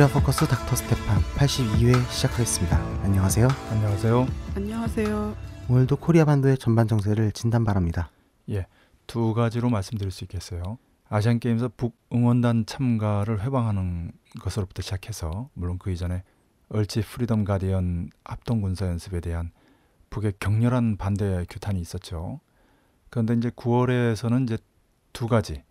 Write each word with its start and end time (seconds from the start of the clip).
코리아 0.00 0.14
포커스 0.14 0.46
닥터 0.46 0.76
스테판 0.76 1.18
82회 1.36 2.08
시작하겠습니다. 2.08 2.78
안녕하세요. 3.02 3.48
안녕하세요. 3.70 4.26
안녕하세요. 4.56 5.36
오늘도 5.68 5.96
코리아 5.96 6.24
반도의 6.24 6.56
전반 6.56 6.88
정세를 6.88 7.32
진단 7.32 7.66
바랍니다. 7.66 8.10
예, 8.48 8.66
두 9.06 9.34
가지로 9.34 9.68
말씀드릴 9.68 10.10
수 10.10 10.24
있겠어요. 10.24 10.78
아시안 11.10 11.38
게임에서 11.38 11.68
북 11.76 11.98
응원단 12.14 12.64
참가를 12.64 13.42
훼방하는 13.42 14.12
것으로부터 14.40 14.80
시작해서 14.80 15.50
물론 15.52 15.78
그 15.78 15.90
이전에 15.90 16.22
을지 16.70 17.02
프리덤 17.02 17.44
가디언 17.44 18.08
합동 18.24 18.62
군사 18.62 18.86
연습에 18.86 19.20
대한 19.20 19.50
북의 20.08 20.32
격렬한 20.40 20.96
반대 20.96 21.44
규탄이 21.50 21.78
있었죠. 21.78 22.40
그런데 23.10 23.34
이제 23.34 23.50
9월에서는 23.50 24.44
이제 24.44 24.56
두 25.12 25.28
가지 25.28 25.62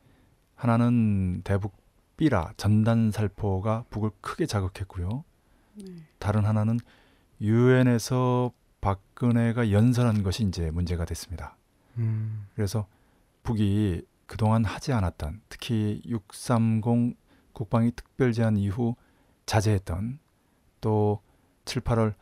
하나는 0.54 1.42
대북 1.44 1.79
삐라 2.20 2.52
전단 2.58 3.12
살포가 3.12 3.86
북을 3.90 4.12
크게 4.20 4.46
자극했고요. 4.46 5.24
네. 5.76 5.86
다른 6.18 6.44
하나는 6.44 6.78
유엔에서 7.40 8.52
박근혜가 8.82 9.72
연설한 9.72 10.22
것이 10.22 10.44
이제 10.44 10.70
문제가 10.70 11.06
됐습니다. 11.06 11.56
음, 11.98 12.46
그래서 12.56 12.88
북이 13.44 14.02
그동안 14.26 14.66
하지 14.66 14.92
않았던 14.92 15.40
특히 15.48 16.02
630 16.06 17.16
국방위 17.54 17.94
특별 17.96 18.34
제안 18.34 18.58
이후 18.58 18.98
자제했던 19.46 20.20
또 20.82 21.22
7, 21.64 21.84
8월 21.84 22.16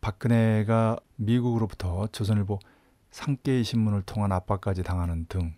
박근혜가 0.00 0.98
미국으로부터 1.14 2.08
조선일보 2.08 2.58
상계의 3.12 3.62
신문을 3.62 4.02
통한 4.02 4.32
압박까지 4.32 4.82
당하는 4.82 5.26
등 5.28 5.54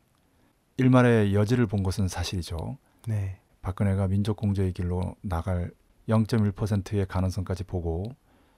일말의 0.77 1.35
여지를 1.35 1.67
본 1.67 1.83
것은 1.83 2.09
사실이죠. 2.09 2.77
네. 3.07 3.41
박근혜가 3.63 4.09
민족공조의 4.09 4.73
길로 4.73 5.17
나갈 5.21 5.71
0.1%의 6.09 7.07
가능성까지 7.07 7.65
보고 7.65 8.05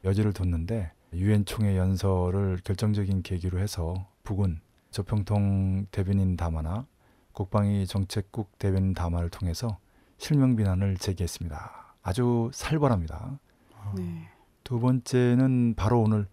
여지를 0.05 0.33
뒀는데 0.33 0.93
유엔 1.15 1.45
총회 1.45 1.77
연설을 1.77 2.61
결정적인 2.65 3.23
계기로 3.23 3.59
해서 3.59 4.07
북은 4.25 4.61
조평통 4.91 5.87
대변인 5.91 6.37
담화나 6.37 6.87
국방위 7.33 7.87
정책국 7.87 8.59
대변인 8.59 8.95
담화를 8.95 9.31
통해서 9.31 9.79
실명 10.19 10.57
비난을 10.57 10.97
제기했습니다. 10.97 11.97
아주 12.03 12.51
살벌합니다. 12.53 13.39
어, 13.77 13.95
네. 13.97 14.29
두 14.65 14.81
번째는 14.81 15.75
바로 15.77 16.01
오늘 16.03 16.29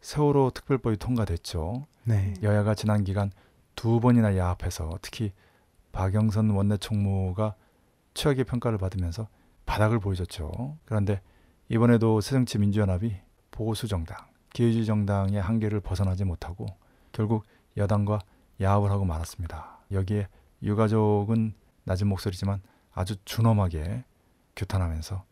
세월호 0.00 0.50
특별법이 0.54 0.96
통과됐죠. 0.96 1.86
네. 2.04 2.34
여야가 2.42 2.74
지난 2.74 3.04
기간 3.04 3.30
두 3.74 4.00
번이나 4.00 4.36
야합해서 4.36 4.98
특히 5.02 5.32
박영선 5.92 6.50
원내총무가 6.50 7.54
최악의 8.18 8.44
평가를 8.44 8.78
받으면서 8.78 9.28
바닥을 9.64 10.00
보여줬죠. 10.00 10.76
그런데 10.84 11.22
이번에도 11.68 12.20
새정치 12.20 12.58
민주연합이 12.58 13.14
보수 13.52 13.86
정당, 13.86 14.16
기회주의 14.52 14.84
정당의 14.84 15.40
한계를 15.40 15.80
벗어나지 15.80 16.24
못하고 16.24 16.66
결국 17.12 17.44
여당과 17.76 18.18
야합을 18.60 18.90
하고 18.90 19.04
말았습니다. 19.04 19.78
여기에 19.92 20.26
유가족은 20.64 21.54
낮은 21.84 22.08
목소리지만 22.08 22.60
아주 22.92 23.14
준엄하게 23.24 24.04
규탄하면서 24.56 25.24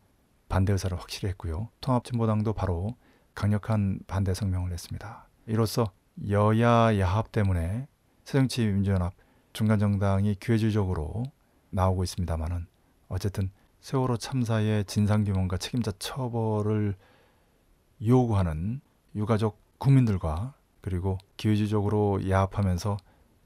반대 0.48 0.72
의사를 0.72 0.96
확실히 0.96 1.30
했고요. 1.30 1.70
통합진보당도 1.80 2.52
바로 2.52 2.94
강력한 3.34 3.98
반대 4.06 4.32
성명을 4.32 4.70
냈습니다. 4.70 5.28
이로써 5.46 5.90
여야 6.28 6.96
야합 7.00 7.32
때문에 7.32 7.88
새정치 8.22 8.64
민주연합 8.64 9.12
중간정당이 9.54 10.36
기회주의적으로 10.36 11.24
나오고 11.70 12.04
있습니다만은 12.04 12.75
어쨌든 13.08 13.50
세월호 13.80 14.16
참사의 14.16 14.84
진상규명과 14.86 15.58
책임자 15.58 15.92
처벌을 15.98 16.94
요구하는 18.04 18.80
유가족 19.14 19.58
국민들과 19.78 20.54
그리고 20.80 21.18
기회주의적으로 21.36 22.28
야합하면서 22.28 22.96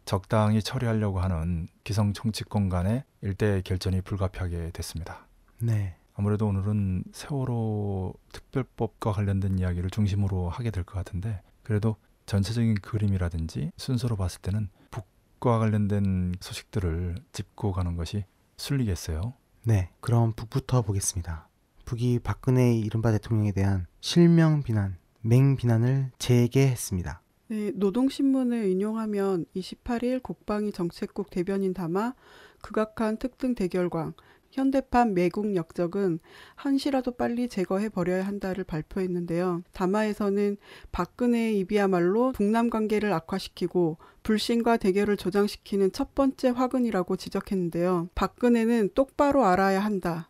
적당히 0.04 0.62
처리하려고 0.62 1.20
하는 1.20 1.68
기성 1.84 2.12
정치권 2.12 2.68
간의 2.68 3.04
일대 3.22 3.60
결전이 3.62 4.00
불가피하게 4.02 4.70
됐습니다. 4.72 5.26
네. 5.58 5.96
아무래도 6.14 6.46
오늘은 6.48 7.04
세월호 7.12 8.14
특별법과 8.32 9.12
관련된 9.12 9.58
이야기를 9.58 9.90
중심으로 9.90 10.48
하게 10.50 10.70
될 10.70 10.84
것 10.84 10.94
같은데 10.94 11.40
그래도 11.62 11.96
전체적인 12.26 12.76
그림이라든지 12.76 13.72
순서로 13.76 14.16
봤을 14.16 14.40
때는 14.40 14.68
북과 14.90 15.58
관련된 15.58 16.34
소식들을 16.40 17.16
짚고 17.32 17.72
가는 17.72 17.96
것이 17.96 18.24
순리겠어요. 18.56 19.34
네. 19.62 19.90
그럼 20.00 20.32
북부터 20.32 20.82
보겠습니다. 20.82 21.48
북이 21.84 22.20
박근혜 22.20 22.74
이른바 22.74 23.10
대통령에 23.12 23.52
대한 23.52 23.86
실명 24.00 24.62
비난, 24.62 24.96
맹 25.22 25.56
비난을 25.56 26.12
재개했습니다. 26.18 27.20
네, 27.48 27.72
노동신문을 27.74 28.68
인용하면 28.68 29.44
28일 29.56 30.22
국방위 30.22 30.70
정책국 30.70 31.30
대변인 31.30 31.74
담화 31.74 32.14
극악한 32.62 33.16
특등 33.16 33.54
대결광 33.54 34.14
현대판 34.50 35.14
매국 35.14 35.54
역적은 35.54 36.18
한시라도 36.56 37.12
빨리 37.12 37.48
제거해 37.48 37.88
버려야 37.88 38.26
한다를 38.26 38.64
발표했는데요. 38.64 39.62
담화에서는 39.72 40.56
박근혜의 40.92 41.58
입이야말로 41.60 42.32
북남 42.32 42.68
관계를 42.68 43.12
악화시키고 43.12 43.98
불신과 44.22 44.76
대결을 44.76 45.16
조장시키는 45.16 45.92
첫 45.92 46.14
번째 46.14 46.48
화근이라고 46.50 47.16
지적했는데요. 47.16 48.10
박근혜는 48.14 48.90
똑바로 48.94 49.44
알아야 49.44 49.80
한다. 49.80 50.28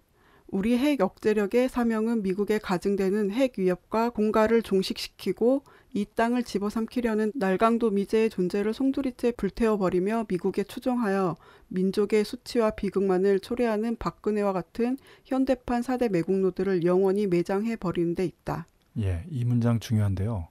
우리 0.49 0.77
핵 0.77 1.01
억제력의 1.01 1.69
사명은 1.69 2.23
미국에 2.23 2.59
가증되는 2.59 3.31
핵 3.31 3.59
위협과 3.59 4.11
공갈을 4.11 4.63
종식시키고 4.63 5.63
이 5.93 6.07
땅을 6.15 6.45
집어삼키려는 6.45 7.33
날강도 7.35 7.91
미제의 7.91 8.31
존재를 8.31 8.73
송두리째 8.73 9.33
불태워버리며 9.33 10.27
미국에 10.29 10.63
추종하여 10.63 11.37
민족의 11.69 12.25
수치와 12.25 12.71
비극만을 12.71 13.41
초래하는 13.41 13.97
박근혜와 13.97 14.53
같은 14.53 14.97
현대판 15.25 15.83
사대 15.83 16.09
매국노들을 16.09 16.85
영원히 16.85 17.27
매장해 17.27 17.77
버리는 17.77 18.15
데 18.15 18.25
있다. 18.25 18.67
예, 18.99 19.25
이 19.31 19.45
문장 19.45 19.81
중요한데요. 19.81 20.49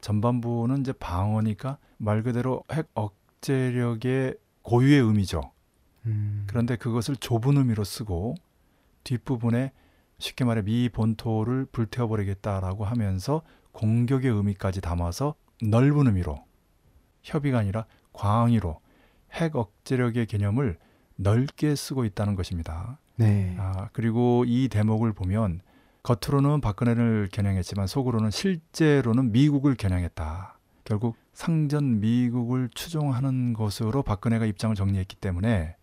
전반부는 0.00 0.80
이제 0.80 0.92
방어니까 0.92 1.78
말 1.98 2.22
그대로 2.22 2.62
핵 2.72 2.88
억제력의 2.94 4.36
고유의 4.62 5.00
의미죠. 5.00 5.40
음, 6.06 6.44
그런데 6.46 6.76
그것을 6.76 7.16
좁은 7.16 7.56
의미로 7.56 7.84
쓰고 7.84 8.34
뒷부분에 9.04 9.72
쉽게 10.18 10.44
말해 10.44 10.62
미 10.62 10.88
본토를 10.90 11.66
불태워버리겠다라고 11.66 12.84
하면서 12.84 13.42
공격의 13.80 14.30
의미까지 14.30 14.82
담아서 14.82 15.34
넓은 15.62 16.06
의미로 16.06 16.44
협의가 17.22 17.58
아니라 17.58 17.86
광의로 18.12 18.78
핵 19.32 19.56
억제력의 19.56 20.26
개념을 20.26 20.76
넓게 21.16 21.74
쓰고 21.74 22.04
있다는 22.04 22.34
것입니다. 22.34 22.98
네. 23.16 23.56
아, 23.58 23.88
그리고 23.94 24.44
이 24.46 24.68
대목을 24.68 25.14
보면 25.14 25.62
겉으로는 26.02 26.60
박근혜를 26.60 27.30
겨냥했지만 27.32 27.86
속으로는 27.86 28.30
실제로는 28.30 29.32
미국을 29.32 29.76
겨냥했다. 29.76 30.58
결국 30.84 31.16
상전 31.32 32.00
미국을 32.00 32.68
추종하는 32.74 33.54
것으로 33.54 34.02
박근혜가 34.02 34.44
입장을 34.44 34.76
정리했기 34.76 35.16
때문에 35.16 35.76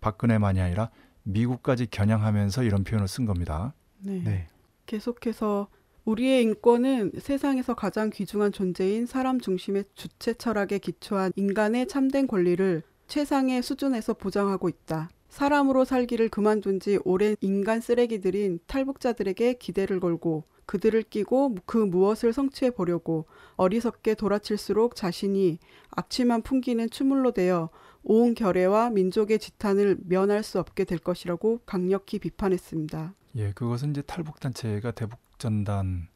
박근혜만이 0.00 0.60
아니라 0.60 0.90
미국까지 1.22 1.86
겨냥하면서 1.86 2.64
이런 2.64 2.82
표현을 2.82 3.06
쓴 3.06 3.24
겁니다. 3.24 3.72
네. 4.00 4.20
네. 4.24 4.48
계속해서 4.86 5.68
우리의 6.10 6.42
인권은 6.42 7.12
세상에서 7.20 7.74
가장 7.74 8.10
귀중한 8.10 8.50
존재인 8.50 9.06
사람 9.06 9.38
중심의 9.38 9.84
주체 9.94 10.34
철학에 10.34 10.78
기초한 10.78 11.32
인간의 11.36 11.86
참된 11.86 12.26
권리를 12.26 12.82
최상의 13.06 13.62
수준에서 13.62 14.14
보장하고 14.14 14.68
있다. 14.68 15.08
사람으로 15.28 15.84
살기를 15.84 16.28
그만둔 16.28 16.80
지 16.80 16.98
오랜 17.04 17.36
인간 17.40 17.80
쓰레기들인 17.80 18.58
탈북자들에게 18.66 19.54
기대를 19.54 20.00
걸고 20.00 20.42
그들을 20.66 21.00
끼고 21.04 21.54
그 21.64 21.78
무엇을 21.78 22.32
성취해 22.32 22.72
보려고 22.72 23.26
어리석게 23.54 24.16
돌아칠수록 24.16 24.96
자신이 24.96 25.60
악취만 25.90 26.42
풍기는 26.42 26.90
추물로 26.90 27.30
되어 27.30 27.70
온 28.02 28.34
결의와 28.34 28.90
민족의 28.90 29.38
지탄을 29.38 29.98
면할 30.08 30.42
수 30.42 30.58
없게 30.58 30.84
될 30.84 30.98
것이라고 30.98 31.60
강력히 31.66 32.18
비판했습니다. 32.18 33.14
예, 33.36 33.52
그것은 33.52 33.90
이제 33.90 34.02
탈북 34.02 34.40
단체가 34.40 34.90
대북 34.90 35.29
전단 35.40 36.06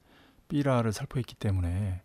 삐라를 0.48 0.92
살포했기 0.92 1.34
때문에 1.34 2.02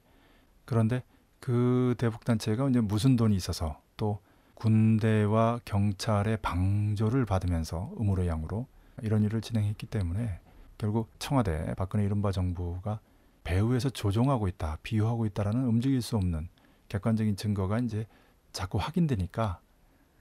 그런데 0.65 1.03
그 1.39 1.93
대북 1.97 2.25
단체가 2.25 2.67
이제 2.69 2.81
무슨 2.81 3.15
돈이 3.15 3.35
있어서 3.35 3.79
또 3.97 4.19
군대와 4.55 5.59
경찰의 5.65 6.37
방조를 6.41 7.25
받으면서 7.25 7.91
음으로 7.99 8.25
양으로 8.25 8.67
이런 9.01 9.23
일을 9.23 9.41
진행했기 9.41 9.85
때문에 9.87 10.39
결국 10.77 11.09
청와대 11.19 11.73
박근혜 11.75 12.03
이른바 12.03 12.31
정부가 12.31 12.99
배후에서 13.43 13.89
조종하고 13.89 14.47
있다, 14.47 14.77
비유하고 14.83 15.25
있다라는 15.27 15.65
움직일 15.65 16.01
수 16.01 16.17
없는 16.17 16.49
객관적인 16.87 17.35
증거가 17.35 17.79
이제 17.79 18.05
자꾸 18.51 18.77
확인되니까 18.77 19.59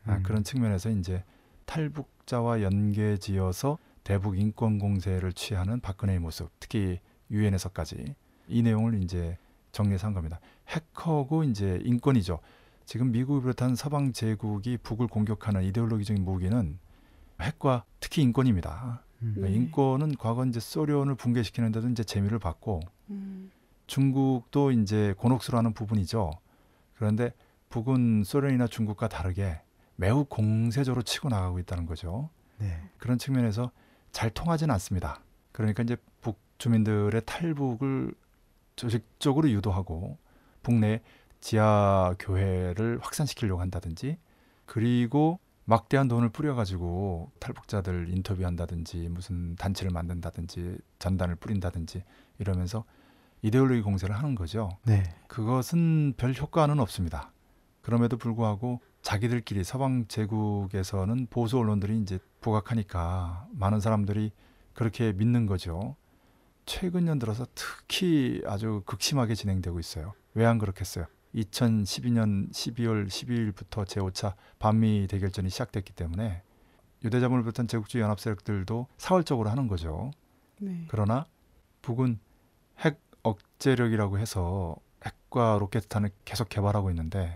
아, 0.07 0.17
음. 0.17 0.23
그런 0.23 0.45
측면에서 0.45 0.91
이제 0.91 1.25
탈북자와 1.67 2.63
연계지어서 2.63 3.79
대북 4.09 4.39
인권 4.39 4.79
공세를 4.79 5.35
취하는 5.35 5.81
박근혜의 5.81 6.19
모습, 6.19 6.49
특히 6.61 6.99
유엔에서까지 7.31 8.15
이 8.49 8.63
내용을 8.63 9.03
이제 9.03 9.37
정리해서 9.71 10.07
한 10.07 10.15
겁니다. 10.15 10.41
핵하고 10.67 11.45
이제 11.45 11.79
인권이죠. 11.85 12.39
지금 12.87 13.13
미국을 13.13 13.43
비롯한 13.43 13.77
서방 13.77 14.15
제국이 14.15 14.79
북을 14.79 15.09
공격하는 15.09 15.63
이데올로기적인 15.65 16.25
무기는 16.25 16.79
핵과 17.39 17.85
특히 18.01 18.23
인권입니다. 18.23 19.03
음. 19.21 19.33
그러니까 19.35 19.49
네. 19.51 19.55
인권은 19.57 20.17
과거 20.17 20.47
이제 20.47 20.59
소련을 20.59 21.15
붕괴시키는 21.15 21.71
데도 21.71 21.91
이제 21.91 22.03
재미를 22.03 22.39
봤고 22.39 22.81
음, 23.11 23.51
중국도 23.89 24.71
이제 24.71 25.13
곤혹스러워하는 25.19 25.75
부분이죠. 25.75 26.31
그런데 26.95 27.35
북은 27.69 28.25
소련이나 28.25 28.69
중국과 28.69 29.09
다르게 29.09 29.61
매우 29.97 30.25
공세적으로 30.25 31.03
치고 31.03 31.29
나가고 31.29 31.59
있다는 31.59 31.85
거죠. 31.85 32.31
네. 32.57 32.81
그런 32.97 33.19
측면에서 33.19 33.71
잘 34.13 34.31
통하지는 34.31 34.73
않습니다. 34.75 35.21
그러니까 35.53 35.83
이제 35.83 35.97
북 36.21 36.39
주민들의 36.59 37.23
탈북을 37.25 38.15
조직적으로 38.77 39.51
유도하고 39.51 40.19
북내 40.63 41.03
지하 41.41 42.15
교회를 42.19 42.99
확산시키려고 43.01 43.61
한다든지 43.61 44.19
그리고 44.67 45.39
막대한 45.65 46.09
돈을 46.09 46.31
뿌려가지고 46.31 47.31
탈북자들 47.41 48.09
인터뷰한다든지 48.09 49.09
무슨 49.11 49.55
단체를 49.57 49.93
만든다든지 49.93 50.79
전단을 50.99 51.35
뿌린다든지 51.37 52.05
이러면서 52.39 52.85
이데올로기 53.43 53.83
공세를 53.83 54.17
하는 54.17 54.35
거죠. 54.35 54.71
네. 54.85 55.03
그것은 55.27 56.15
별 56.17 56.35
효과는 56.35 56.81
없습니다. 56.81 57.33
그럼에도 57.83 58.17
불구하고 58.17 58.81
자기들끼리 59.03 59.63
서방 59.65 60.07
제국에서는 60.09 61.27
보수 61.31 61.59
언론들이 61.59 61.99
이제 62.01 62.19
부각하니까 62.41 63.47
많은 63.53 63.81
사람들이 63.81 64.33
그렇게 64.75 65.13
믿는 65.13 65.47
거죠. 65.47 65.97
최근 66.67 67.07
년 67.07 67.19
들어서 67.19 67.47
특히 67.55 68.43
아주 68.47 68.83
극심하게 68.87 69.35
진행되고 69.35 69.79
있어요. 69.81 70.15
왜 70.35 70.45
안 70.45 70.59
그렇겠어요? 70.59 71.07
2012년 71.35 72.51
12월 72.53 73.07
12일부터 73.07 73.85
제5차 73.87 74.35
반미 74.59 75.07
대결전이 75.09 75.51
시작됐기 75.51 75.93
때문에 75.95 76.43
유대자본을 77.05 77.43
비롯한 77.45 77.69
제국주의 77.69 78.03
연합 78.03 78.19
세력들도 78.21 78.87
사월적으로 78.97 79.49
하는 79.51 79.69
거죠. 79.69 80.11
네. 80.59 80.85
그러나 80.89 81.27
북은 81.83 82.19
핵 82.81 83.01
억제력이라고 83.23 84.19
해서 84.19 84.77
핵과 85.05 85.59
로켓탄을 85.61 86.11
계속 86.25 86.49
개발하고 86.49 86.91
있는데 86.91 87.35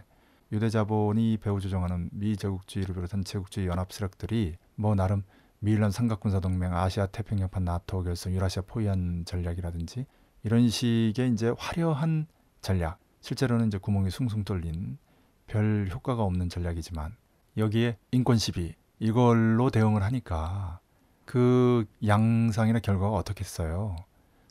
유대자본이 0.52 1.38
배후 1.38 1.60
조정하는 1.60 2.10
미 2.12 2.36
제국주의를 2.36 2.94
비롯한 2.94 3.24
제국주의 3.24 3.66
연합 3.66 3.90
세력들이 3.90 4.56
뭐 4.74 4.94
나름 4.94 5.22
미일란 5.60 5.90
삼각군사 5.90 6.40
동맹, 6.40 6.74
아시아 6.74 7.06
태평양판 7.06 7.64
나토 7.64 8.02
결성, 8.02 8.32
유라시아 8.34 8.64
포위한 8.66 9.24
전략이라든지 9.24 10.04
이런 10.42 10.68
식의 10.68 11.30
이제 11.32 11.54
화려한 11.56 12.26
전략, 12.60 12.98
실제로는 13.22 13.68
이제 13.68 13.78
구멍이 13.78 14.10
숭숭 14.10 14.44
뚫린 14.44 14.98
별 15.46 15.88
효과가 15.90 16.22
없는 16.22 16.50
전략이지만 16.50 17.16
여기에 17.56 17.96
인권 18.10 18.36
시비 18.36 18.74
이걸로 18.98 19.70
대응을 19.70 20.02
하니까 20.02 20.80
그 21.24 21.86
양상이나 22.06 22.80
결과가 22.80 23.16
어떻겠어요? 23.16 23.96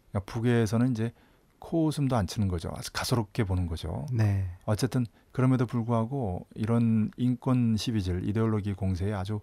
그러니까 0.10 0.32
북에서는 0.32 0.92
이제 0.92 1.14
코웃음도 1.60 2.16
안 2.16 2.26
치는 2.26 2.48
거죠. 2.48 2.72
아주 2.76 2.92
가소롭게 2.92 3.44
보는 3.44 3.68
거죠. 3.68 4.08
네. 4.12 4.50
어쨌든 4.66 5.06
그럼에도 5.32 5.66
불구하고 5.66 6.48
이런 6.56 7.12
인권 7.18 7.78
시비질, 7.78 8.28
이데올로기 8.28 8.74
공세에 8.74 9.14
아주 9.14 9.40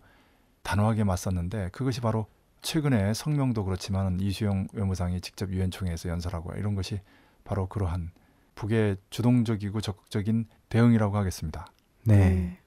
단호하게 0.62 1.04
맞섰는데 1.04 1.70
그것이 1.72 2.00
바로 2.00 2.26
최근에 2.60 3.14
성명도 3.14 3.64
그렇지만 3.64 4.20
이수영 4.20 4.68
외무상이 4.72 5.20
직접 5.20 5.50
유엔 5.50 5.70
총회에서 5.70 6.08
연설하고 6.08 6.52
이런 6.54 6.74
것이 6.74 7.00
바로 7.44 7.66
그러한 7.68 8.10
북의 8.54 8.96
주동적이고 9.10 9.80
적극적인 9.80 10.46
대응이라고 10.68 11.16
하겠습니다. 11.16 11.66
네. 12.04 12.58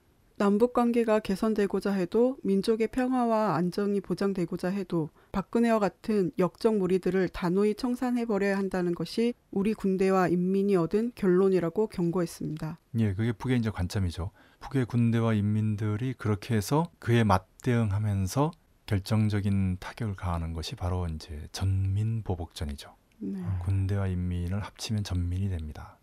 남북 0.42 0.74
관계가 0.74 1.20
개선되고자 1.20 1.92
해도 1.92 2.36
민족의 2.42 2.88
평화와 2.88 3.54
안정이 3.58 4.02
보장되고자 4.02 4.70
해도 4.70 5.12
박근혜와 5.34 5.78
같은 5.78 6.32
역적 6.40 6.78
무리들을 6.78 7.30
단호히 7.30 7.76
청산해 7.76 8.26
버려야 8.26 8.58
한다는 8.58 8.96
것이 8.96 9.36
우리 9.52 9.76
군대와 9.76 10.30
인민이 10.30 10.76
얻은 10.78 11.12
결론이라고 11.14 11.90
경고했습니다. 11.90 12.80
예, 12.98 13.14
그게 13.14 13.34
북의 13.34 13.60
이제 13.60 13.70
관점이죠. 13.70 14.32
북의 14.62 14.86
군대와 14.86 15.36
인민들이 15.36 16.16
그렇게 16.18 16.56
해서 16.56 16.90
그에 16.98 17.24
맞대응하면서 17.24 18.50
결정적인 18.88 19.78
타격을 19.80 20.16
가하는 20.16 20.54
것이 20.54 20.76
바로 20.76 21.06
이제 21.06 21.48
전민 21.52 22.24
보복전이죠. 22.24 22.96
네. 23.20 23.44
군대와 23.62 24.08
인민을 24.08 24.60
합치면 24.62 25.04
전민이 25.04 25.50
됩니다. 25.50 26.00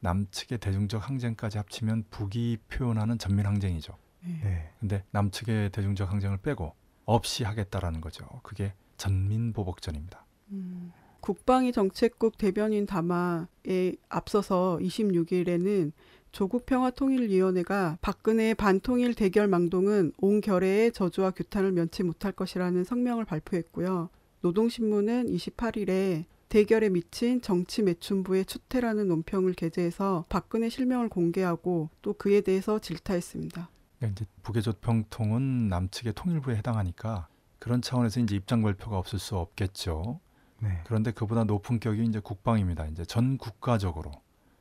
음. 0.00 0.04
남측의 0.04 0.58
대중적 0.58 1.08
항쟁까지 1.08 1.58
합치면 1.58 2.04
북이 2.10 2.58
표현하는 2.68 3.18
전민 3.18 3.46
항쟁이죠. 3.46 3.96
네. 4.24 4.40
네. 4.42 4.70
근데 4.80 5.04
남측의 5.12 5.70
대중적 5.70 6.10
항쟁을 6.10 6.38
빼고 6.38 6.74
없이 7.04 7.44
하겠다라는 7.44 8.00
거죠. 8.00 8.26
그게 8.42 8.74
전민 8.96 9.52
보복전입니다. 9.52 10.24
음, 10.52 10.92
국방위 11.20 11.72
정책국 11.72 12.38
대변인 12.38 12.86
담화에 12.86 13.94
앞서서 14.08 14.78
26일에는 14.80 15.92
조국 16.32 16.64
평화통일위원회가 16.66 17.98
박근혜의 18.00 18.54
반통일 18.54 19.14
대결 19.14 19.48
망동은 19.48 20.12
온 20.18 20.40
결의의 20.40 20.92
저주와 20.92 21.32
규탄을 21.32 21.72
면치 21.72 22.04
못할 22.04 22.32
것이라는 22.32 22.84
성명을 22.84 23.24
발표했고요. 23.24 24.10
노동신문은 24.42 25.26
28일에 25.26 26.24
대결에 26.50 26.88
미친 26.88 27.40
정치 27.40 27.80
매춘부의 27.80 28.44
추태라는 28.44 29.06
논평을 29.06 29.54
게재해서 29.54 30.24
박근혜 30.28 30.68
실명을 30.68 31.08
공개하고 31.08 31.90
또 32.02 32.12
그에 32.12 32.40
대해서 32.40 32.80
질타했습니다. 32.80 33.68
그러니까 33.98 34.20
이제 34.20 34.30
북의 34.42 34.64
조평통은 34.64 35.68
남측의 35.68 36.14
통일부에 36.14 36.56
해당하니까 36.56 37.28
그런 37.60 37.80
차원에서 37.80 38.18
이제 38.18 38.34
입장 38.34 38.62
발표가 38.62 38.98
없을 38.98 39.20
수 39.20 39.36
없겠죠. 39.36 40.18
네. 40.58 40.80
그런데 40.86 41.12
그보다 41.12 41.44
높은 41.44 41.78
격이 41.78 42.04
이제 42.04 42.18
국방입니다. 42.18 42.86
이제 42.86 43.04
전 43.04 43.38
국가적으로. 43.38 44.10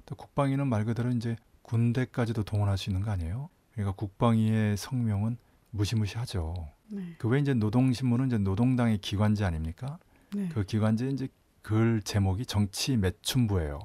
또 0.05 0.13
국방위는 0.15 0.67
말 0.67 0.85
그대로 0.85 1.09
이제 1.09 1.37
군대까지도 1.63 2.43
동원할 2.43 2.77
수 2.77 2.91
있는 2.91 3.01
거 3.01 3.09
아니에요? 3.09 3.49
그러니까 3.73 3.95
국방위의 3.95 4.77
성명은 4.77 5.37
무시무시하죠. 5.71 6.67
네. 6.89 7.15
그 7.17 7.27
외에 7.29 7.41
이제 7.41 7.55
노동신문은 7.55 8.27
이제 8.27 8.37
노동당의 8.37 8.99
기관지 8.99 9.43
아닙니까? 9.43 9.97
네. 10.35 10.49
그 10.53 10.63
기관지에 10.63 11.09
이제 11.09 11.27
글 11.61 12.01
제목이 12.01 12.45
정치 12.45 12.97
매춘부예요. 12.97 13.79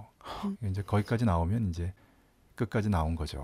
음. 0.45 0.57
이제 0.71 0.83
거기까지 0.83 1.25
나오면 1.25 1.71
이제 1.71 1.93
끝까지 2.55 2.89
나온 2.89 3.15
거죠. 3.15 3.43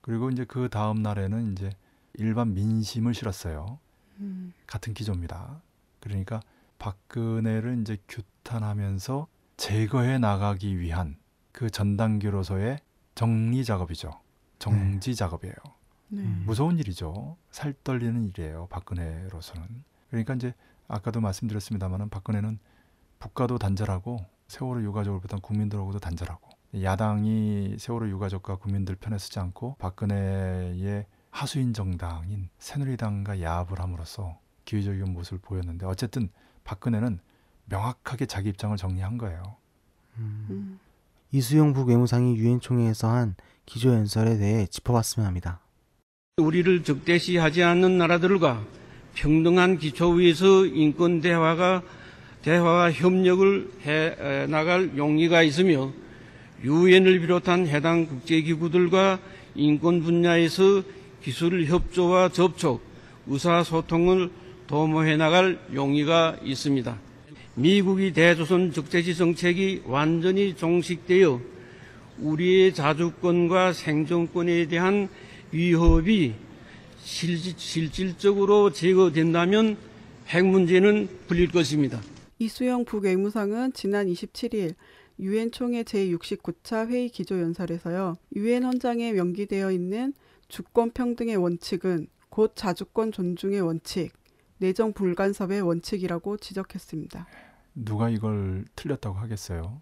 그리고 0.00 0.30
이제 0.30 0.44
그 0.44 0.68
다음 0.68 1.02
날에는 1.02 1.52
이제 1.52 1.70
일반 2.14 2.54
민심을 2.54 3.14
실었어요. 3.14 3.78
음, 4.20 4.52
같은 4.66 4.94
기조입니다. 4.94 5.60
그러니까 6.00 6.40
박근혜를 6.78 7.80
이제 7.80 7.96
규탄하면서 8.08 9.26
제거해 9.56 10.18
나가기 10.18 10.78
위한 10.78 11.16
그전 11.52 11.96
단계로서의 11.96 12.80
정리 13.14 13.64
작업이죠. 13.64 14.20
정지 14.58 15.14
작업이에요. 15.14 15.54
네. 16.08 16.20
음. 16.20 16.42
무서운 16.46 16.78
일이죠. 16.78 17.36
살 17.50 17.74
떨리는 17.84 18.24
일이에요. 18.24 18.66
박근혜로서는. 18.70 19.84
그러니까 20.10 20.34
이제 20.34 20.54
아까도 20.86 21.20
말씀드렸습니다만은 21.20 22.08
박근혜는 22.10 22.58
북과도 23.24 23.56
단절하고 23.56 24.18
세월호 24.48 24.82
유가족을 24.82 25.20
비롯한 25.20 25.40
국민들하고도 25.40 25.98
단절하고 25.98 26.50
야당이 26.82 27.76
세월호 27.78 28.10
유가족과 28.10 28.56
국민들 28.56 28.96
편에 28.96 29.16
서지 29.16 29.38
않고 29.38 29.76
박근혜의 29.78 31.06
하수인 31.30 31.72
정당인 31.72 32.50
새누리당과 32.58 33.40
야합을 33.40 33.80
함으로써 33.80 34.38
기회적인 34.66 35.10
모습을 35.14 35.38
보였는데 35.38 35.86
어쨌든 35.86 36.28
박근혜는 36.64 37.18
명확하게 37.64 38.26
자기 38.26 38.50
입장을 38.50 38.76
정리한 38.76 39.16
거예요. 39.16 39.56
음. 40.18 40.46
음, 40.50 40.78
이수영 41.32 41.72
북외무상이 41.72 42.36
유엔 42.36 42.60
총회에서 42.60 43.08
한 43.08 43.36
기조 43.64 43.94
연설에 43.94 44.36
대해 44.36 44.66
짚어봤으면 44.66 45.26
합니다. 45.26 45.60
우리를 46.36 46.84
적대시하지 46.84 47.62
않는 47.62 47.96
나라들과 47.96 48.62
평등한 49.14 49.78
기초 49.78 50.10
위에서 50.10 50.66
인권 50.66 51.22
대화가 51.22 51.82
대화와 52.44 52.92
협력을 52.92 53.70
해 53.86 54.46
나갈 54.48 54.90
용의가 54.98 55.42
있으며 55.42 55.92
유엔을 56.62 57.20
비롯한 57.20 57.66
해당 57.66 58.06
국제기구들과 58.06 59.18
인권 59.54 60.02
분야에서 60.02 60.82
기술 61.22 61.64
협조와 61.64 62.28
접촉, 62.28 62.82
의사소통을 63.26 64.30
도모해 64.66 65.16
나갈 65.16 65.58
용의가 65.74 66.36
있습니다. 66.44 66.98
미국이 67.54 68.12
대조선 68.12 68.72
적대시 68.72 69.14
정책이 69.14 69.82
완전히 69.86 70.54
종식되어 70.54 71.40
우리의 72.18 72.74
자주권과 72.74 73.72
생존권에 73.72 74.66
대한 74.66 75.08
위협이 75.50 76.34
실- 77.02 77.38
실질적으로 77.56 78.70
제거된다면 78.70 79.76
핵 80.28 80.44
문제는 80.44 81.08
풀릴 81.26 81.48
것입니다. 81.48 82.00
이수영 82.38 82.84
북외무상은 82.84 83.72
지난 83.72 84.06
27일 84.06 84.74
유엔 85.20 85.50
총회 85.50 85.84
제69차 85.84 86.88
회의 86.88 87.08
기조연설에서요. 87.08 88.16
유엔 88.36 88.64
헌장에 88.64 89.12
명기되어 89.12 89.70
있는 89.70 90.12
주권 90.48 90.90
평등의 90.90 91.36
원칙은 91.36 92.08
곧 92.28 92.52
자주권 92.56 93.12
존중의 93.12 93.60
원칙, 93.60 94.12
내정 94.58 94.92
불간섭의 94.92 95.60
원칙이라고 95.60 96.36
지적했습니다. 96.38 97.26
누가 97.76 98.08
이걸 98.10 98.64
틀렸다고 98.74 99.16
하겠어요? 99.16 99.80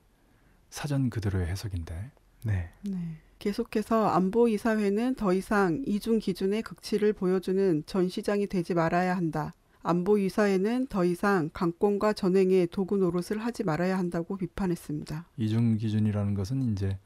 사전 0.68 1.08
그대로의 1.08 1.46
해석인데. 1.46 2.10
네. 2.44 2.70
네. 2.82 2.98
계속해서 3.38 4.06
안보이사회는 4.08 5.14
더 5.16 5.32
이상 5.32 5.82
이중 5.86 6.18
기준의 6.18 6.62
극치를 6.62 7.12
보여주는 7.12 7.82
전시장이 7.86 8.46
되지 8.46 8.74
말아야 8.74 9.16
한다. 9.16 9.54
안보 9.82 10.18
이사회는 10.18 10.86
더 10.86 11.04
이상 11.04 11.50
강권과 11.52 12.12
전횡의 12.12 12.68
도구 12.68 12.96
노릇을 12.98 13.38
하지 13.38 13.64
말아야 13.64 13.98
한다고 13.98 14.36
비판했습니다. 14.36 15.26
이중 15.36 15.76
기준이라는 15.76 16.34
것은 16.34 16.72
이제 16.72 16.98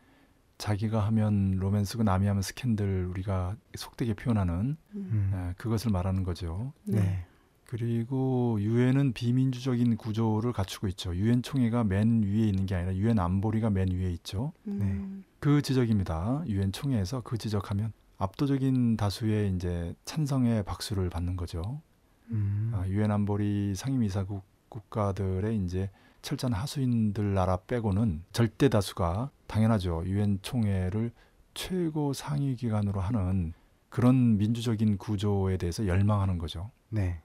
자기가 0.58 1.00
하면 1.06 1.56
로맨스고 1.56 2.02
남이 2.02 2.26
하면 2.26 2.42
스캔들 2.42 3.06
우리가 3.06 3.56
속되게 3.76 4.14
표현하는 4.14 4.76
음. 4.94 5.32
에, 5.34 5.54
그것을 5.56 5.90
말하는 5.90 6.22
거죠. 6.22 6.72
네. 6.84 7.24
그리고 7.66 8.58
유엔은 8.60 9.12
비민주적인 9.12 9.96
구조를 9.96 10.52
갖추고 10.52 10.86
있죠. 10.88 11.14
유엔 11.16 11.42
총회가 11.42 11.82
맨 11.84 12.22
위에 12.22 12.46
있는 12.46 12.64
게 12.64 12.76
아니라 12.76 12.94
유엔 12.94 13.18
안보리가 13.18 13.70
맨 13.70 13.90
위에 13.90 14.10
있죠. 14.12 14.52
음, 14.68 15.24
그 15.40 15.60
지적입니다. 15.62 16.44
유엔 16.46 16.70
총회에서 16.70 17.22
그 17.22 17.36
지적하면 17.36 17.92
압도적인 18.18 18.96
다수의 18.96 19.52
이제 19.54 19.94
찬성의 20.04 20.64
박수를 20.64 21.10
받는 21.10 21.36
거죠. 21.36 21.82
음. 22.30 22.72
아, 22.74 22.86
유엔 22.88 23.10
안보리 23.10 23.74
상임이사국 23.74 24.42
국가들의 24.68 25.56
이제 25.64 25.90
철저한 26.22 26.52
하수인들 26.52 27.34
나라 27.34 27.56
빼고는 27.56 28.22
절대 28.32 28.68
다수가 28.68 29.30
당연하죠. 29.46 30.02
유엔 30.06 30.38
총회를 30.42 31.12
최고 31.54 32.12
상위 32.12 32.56
기관으로 32.56 33.00
하는 33.00 33.52
그런 33.88 34.36
민주적인 34.36 34.98
구조에 34.98 35.56
대해서 35.56 35.86
열망하는 35.86 36.38
거죠. 36.38 36.70
네. 36.88 37.20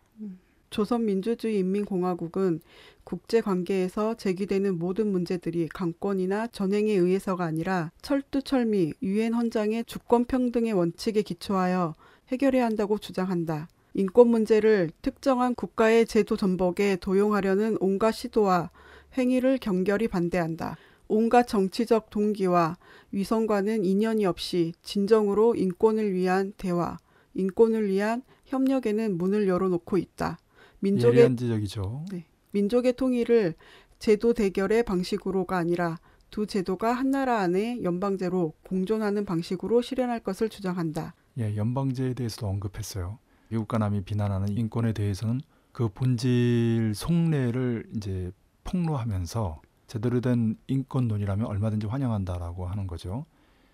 조선민주주의인민공화국은 0.70 2.62
국제관계에서 3.04 4.16
제기되는 4.16 4.80
모든 4.80 5.12
문제들이 5.12 5.68
강권이나 5.68 6.48
전횡에 6.48 6.92
의해서가 6.92 7.44
아니라 7.44 7.92
철두철미 8.02 8.94
유엔 9.04 9.34
헌장의 9.34 9.86
주권평등의 9.86 10.74
원칙에 10.74 11.22
기초하여 11.22 11.96
해결해야 12.30 12.66
한다고 12.66 12.98
주장한다. 12.98 13.68
인권 13.94 14.30
문제를 14.30 14.92
특정한 15.02 15.54
국가의 15.56 16.06
제도 16.06 16.38
전복에 16.38 16.98
도용하려는 16.98 17.78
온갖 17.80 18.12
시도와 18.12 18.72
행위를 19.18 19.58
경결히 19.58 20.08
반대한다. 20.08 20.78
온갖 21.08 21.46
정치적 21.48 22.10
동기와 22.10 22.78
위선과는 23.12 23.84
인연이 23.84 24.26
없이 24.26 24.72
진정으로 24.82 25.56
인권을 25.56 26.14
위한 26.14 26.54
대화, 26.56 26.98
인권을 27.34 27.90
위한 27.90 28.24
협력에는 28.46 29.18
문을 29.18 29.48
열어놓고 29.48 29.98
있다. 29.98 30.38
민족의 30.80 31.36
지적이죠. 31.36 32.06
민족의 32.52 32.94
통일을 32.94 33.56
제도 34.00 34.34
대결의 34.34 34.84
방식으로가 34.84 35.58
아니라 35.58 36.00
두 36.30 36.46
제도가 36.48 36.94
한 36.94 37.12
나라 37.12 37.40
안에 37.40 37.84
연방제로 37.84 38.54
공존하는 38.64 39.26
방식으로 39.26 39.82
실현할 39.82 40.22
것을 40.22 40.48
주장한다. 40.48 41.14
예, 41.40 41.56
연방제에 41.58 42.14
대해서도 42.14 42.48
언급했어요. 42.48 43.20
미국과 43.52 43.78
남이 43.78 44.02
비난하는 44.02 44.50
인권에 44.58 44.94
대해서는 44.94 45.42
그 45.72 45.90
본질 45.90 46.94
속내를 46.96 47.90
이제 47.96 48.32
폭로하면서 48.64 49.62
제대로 49.88 50.22
된 50.22 50.58
인권론이라면 50.68 51.46
얼마든지 51.46 51.88
환영한다라고 51.88 52.68
하는 52.68 52.88
거죠. 52.88 53.26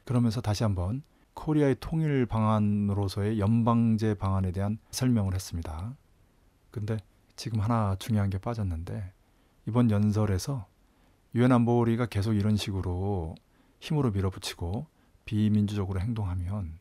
그러면서 0.04 0.42
다시 0.42 0.64
한번 0.64 1.04
코리아의 1.36 1.78
통일 1.80 2.26
방안으로서의 2.26 3.40
연방제 3.40 4.16
방안에 4.16 4.52
대한 4.52 4.80
설명을 4.90 5.36
했습니다. 5.36 5.96
근데 6.72 6.98
지금 7.36 7.60
하나 7.60 7.96
중요한 8.00 8.32
게 8.32 8.40
빠졌는데 8.40 9.14
이번 9.68 9.92
연설에서 9.92 10.66
유엔 11.36 11.52
안보리가 11.52 12.08
계속 12.08 12.34
이런 12.34 12.56
식으로 12.56 13.36
힘으로 13.80 14.10
밀어붙이고 14.10 14.88
비민주적으로 15.26 16.00
행동하면 16.00 16.80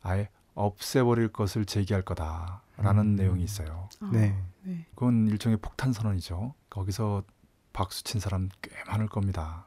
아예 0.00 0.30
없애버릴 0.54 1.28
것을 1.28 1.64
제기할 1.64 2.02
거다라는 2.02 3.02
음. 3.02 3.16
내용이 3.16 3.42
있어요. 3.42 3.88
아, 4.00 4.10
네. 4.12 4.40
네. 4.62 4.86
그건 4.94 5.28
일종의 5.28 5.58
폭탄 5.58 5.92
선언이죠. 5.92 6.54
거기서 6.70 7.24
박수 7.72 8.04
친 8.04 8.20
사람 8.20 8.48
꽤 8.62 8.70
많을 8.86 9.08
겁니다. 9.08 9.66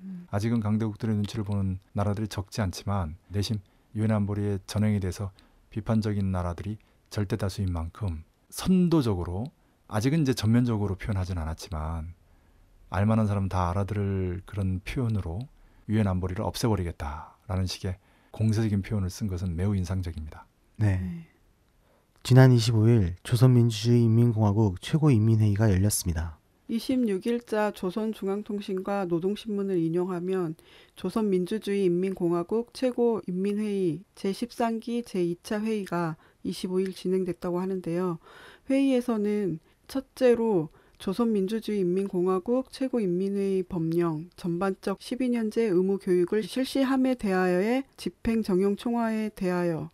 음. 0.00 0.26
아직은 0.30 0.60
강대국들의 0.60 1.14
눈치를 1.16 1.44
보는 1.44 1.78
나라들이 1.92 2.28
적지 2.28 2.60
않지만 2.60 3.16
내심 3.28 3.58
유엔 3.96 4.10
안보리의 4.12 4.60
전횡에 4.66 5.00
대해서 5.00 5.32
비판적인 5.70 6.30
나라들이 6.30 6.78
절대 7.10 7.36
다수인 7.36 7.72
만큼 7.72 8.22
선도적으로 8.50 9.46
아직은 9.88 10.22
이제 10.22 10.32
전면적으로 10.32 10.94
표현하진 10.94 11.38
않았지만 11.38 12.14
알만한 12.90 13.26
사람 13.26 13.48
다 13.48 13.70
알아들을 13.70 14.42
그런 14.46 14.80
표현으로 14.84 15.40
유엔 15.88 16.06
안보리를 16.06 16.44
없애버리겠다라는 16.44 17.66
식의 17.66 17.98
공세적인 18.30 18.82
표현을 18.82 19.10
쓴 19.10 19.26
것은 19.26 19.56
매우 19.56 19.74
인상적입니다. 19.74 20.46
네. 20.76 20.98
네. 20.98 21.26
지난 22.22 22.54
25일 22.54 23.14
조선민주주의 23.22 24.02
인민공화국 24.02 24.80
최고인민회의가 24.82 25.70
열렸습니다. 25.70 26.38
26일자 26.70 27.74
조선중앙통신과 27.74 29.06
노동신문을 29.06 29.78
인용하면 29.78 30.54
조선민주주의 30.94 31.84
인민공화국 31.84 32.72
최고인민회의 32.74 34.04
제13기 34.14 35.02
제2차 35.04 35.62
회의가 35.62 36.16
25일 36.44 36.94
진행됐다고 36.94 37.58
하는데요. 37.58 38.18
회의에서는 38.68 39.58
첫째로 39.88 40.68
조선민주주의인민공화국 41.00 42.70
최고인민회의 42.70 43.62
법령 43.62 44.28
전반적 44.36 44.98
12년제 44.98 45.60
의무 45.60 45.96
교육을 45.98 46.42
실시함에 46.42 47.14
대하여의 47.14 47.84
집행 47.96 48.42
정형 48.42 48.76
총화에 48.76 49.30
대하여 49.30 49.88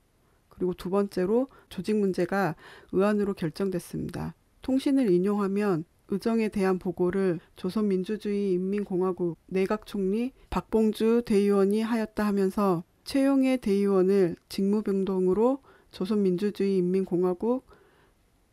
그리고 0.48 0.74
두 0.74 0.90
번째로 0.90 1.46
조직 1.68 1.96
문제가 1.96 2.56
의안으로 2.90 3.34
결정됐습니다. 3.34 4.34
통신을 4.62 5.12
인용하면 5.12 5.84
의정에 6.08 6.48
대한 6.48 6.80
보고를 6.80 7.38
조선민주주의인민공화국 7.54 9.38
내각총리 9.46 10.32
박봉주 10.50 11.22
대의원이 11.24 11.82
하였다 11.82 12.26
하면서 12.26 12.82
최용해 13.04 13.58
대의원을 13.58 14.34
직무병동으로 14.48 15.60
조선민주주의인민공화국 15.92 17.64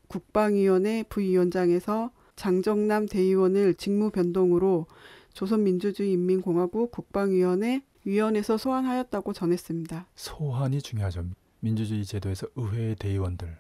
국방위원회 0.08 1.04
부위원장에서 1.10 2.12
장정남 2.36 3.08
대의원을 3.08 3.76
직무 3.76 4.10
변동으로 4.12 4.88
조선민주주의인민공화국 5.34 6.92
국방위원회 6.92 7.82
위원에서 8.06 8.58
소환하였다고 8.58 9.34
전했습니다. 9.34 10.08
소환이 10.16 10.82
중요하죠. 10.82 11.26
민주주의 11.60 12.04
제도에서 12.04 12.48
의회 12.56 12.96
대의원들 12.96 13.58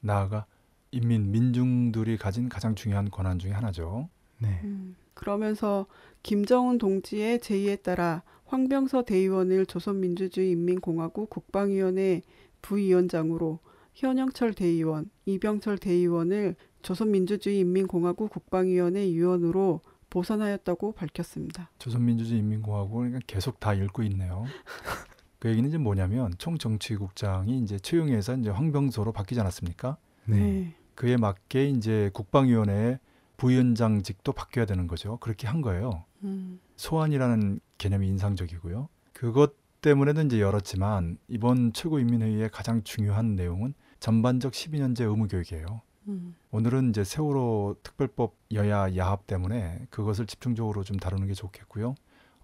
나아가 0.00 0.46
인민 0.90 1.30
민중들이 1.30 2.16
가진 2.16 2.48
가장 2.48 2.74
중요한 2.74 3.10
권한 3.10 3.38
중의 3.38 3.54
하나죠. 3.54 4.08
네. 4.38 4.60
음, 4.64 4.96
그러면서 5.14 5.86
김정은 6.22 6.78
동지의 6.78 7.40
제의에 7.40 7.76
따라 7.76 8.22
황병서 8.46 9.02
대의원을 9.02 9.66
조선민주주의인민공화국 9.66 11.28
국방위원회 11.28 12.22
부위원장으로 12.62 13.58
현영철 13.96 14.52
대의원, 14.52 15.10
이병철 15.24 15.78
대의원을 15.78 16.54
조선민주주의인민공화국 16.82 18.28
국방위원회 18.28 19.06
위원으로 19.06 19.80
보선하였다고 20.10 20.92
밝혔습니다. 20.92 21.70
조선민주주의인민공화국을 21.78 23.08
그러니까 23.08 23.20
계속 23.26 23.58
다 23.58 23.72
읽고 23.72 24.02
있네요. 24.04 24.44
그 25.38 25.48
얘기는 25.48 25.66
이제 25.66 25.78
뭐냐면 25.78 26.32
총정치국장이 26.36 27.58
이제 27.58 27.78
최용해에서 27.78 28.36
이제 28.36 28.50
황병소로 28.50 29.12
바뀌지 29.12 29.40
않았습니까? 29.40 29.96
네. 30.26 30.74
그에 30.94 31.16
맞게 31.16 31.70
이제 31.70 32.10
국방위원회 32.12 32.98
부위원장직도 33.38 34.32
바뀌어야 34.32 34.66
되는 34.66 34.86
거죠. 34.86 35.16
그렇게 35.18 35.46
한 35.46 35.62
거예요. 35.62 36.04
음, 36.22 36.60
소환이라는 36.76 37.60
개념이 37.78 38.08
인상적이고요. 38.08 38.88
그것 39.14 39.54
때문에도 39.80 40.20
이제 40.22 40.40
열었지만 40.40 41.16
이번 41.28 41.72
최고인민회의의 41.72 42.50
가장 42.50 42.82
중요한 42.82 43.36
내용은 43.36 43.72
전반적 44.00 44.52
12년제 44.52 45.02
의무교육이에요. 45.02 45.82
음, 46.08 46.34
오늘은 46.50 46.90
이제 46.90 47.02
세월호 47.02 47.76
특별법 47.82 48.36
여야 48.52 48.94
야합 48.96 49.26
때문에 49.26 49.86
그것을 49.90 50.26
집중적으로 50.26 50.84
좀 50.84 50.96
다루는 50.98 51.26
게 51.26 51.34
좋겠고요. 51.34 51.94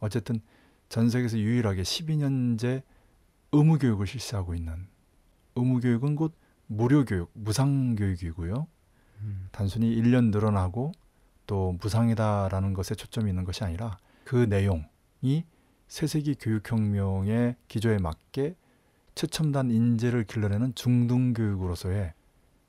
어쨌든 0.01 0.41
전 0.89 1.09
세계에서 1.09 1.39
유일하게 1.39 1.83
12년제 1.83 2.83
의무교육을 3.53 4.07
실시하고 4.07 4.55
있는 4.55 4.89
의무교육은 5.55 6.17
곧 6.17 6.35
무료교육, 6.67 7.31
무상교육이고요. 7.35 8.67
음. 9.21 9.49
단순히 9.53 9.95
1년 9.97 10.31
늘어나고 10.31 10.93
또 11.47 11.77
무상이다라는 11.81 12.73
것에 12.73 12.95
초점이 12.95 13.31
있는 13.31 13.45
것이 13.45 13.63
아니라 13.63 13.99
그 14.25 14.37
내용이 14.37 15.45
새세기 15.89 16.37
교육혁명의 16.37 17.57
기조에 17.69 17.99
맞게 17.99 18.57
최첨단 19.14 19.71
인재를 19.71 20.25
길러내는 20.25 20.75
중등교육으로서의 20.75 22.12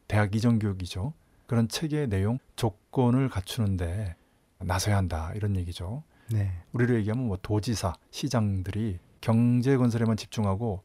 대학 0.07 0.35
이전 0.35 0.59
교육이죠. 0.59 1.13
그런 1.47 1.67
체계의 1.67 2.07
내용, 2.07 2.39
조건을 2.55 3.29
갖추는데 3.29 4.15
나서야 4.59 4.97
한다 4.97 5.31
이런 5.35 5.55
얘기죠. 5.55 6.03
네. 6.31 6.51
우리로 6.71 6.95
얘기하면 6.95 7.27
뭐 7.27 7.37
도지사, 7.41 7.93
시장들이 8.11 8.99
경제 9.21 9.77
건설에만 9.77 10.17
집중하고 10.17 10.83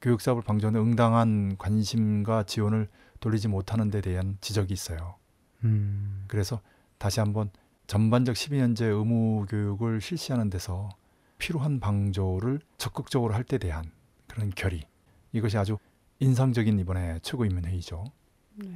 교육 0.00 0.20
사업을 0.20 0.42
방조하는 0.42 0.80
응당한 0.80 1.56
관심과 1.58 2.44
지원을 2.44 2.88
돌리지 3.20 3.48
못하는 3.48 3.90
데 3.90 4.00
대한 4.00 4.38
지적이 4.40 4.74
있어요. 4.74 5.16
음. 5.64 6.24
그래서 6.28 6.60
다시 6.98 7.20
한번 7.20 7.50
전반적 7.88 8.34
12년제 8.34 8.82
의무 8.82 9.46
교육을 9.48 10.00
실시하는 10.00 10.50
데서 10.50 10.88
필요한 11.38 11.80
방조를 11.80 12.60
적극적으로 12.78 13.34
할 13.34 13.44
때 13.44 13.58
대한 13.58 13.90
그런 14.38 14.50
결의 14.54 14.82
이것이 15.32 15.58
아주 15.58 15.78
인상적인 16.20 16.78
이번에 16.78 17.18
최고인민 17.22 17.64
회의죠. 17.64 18.04
네. 18.54 18.68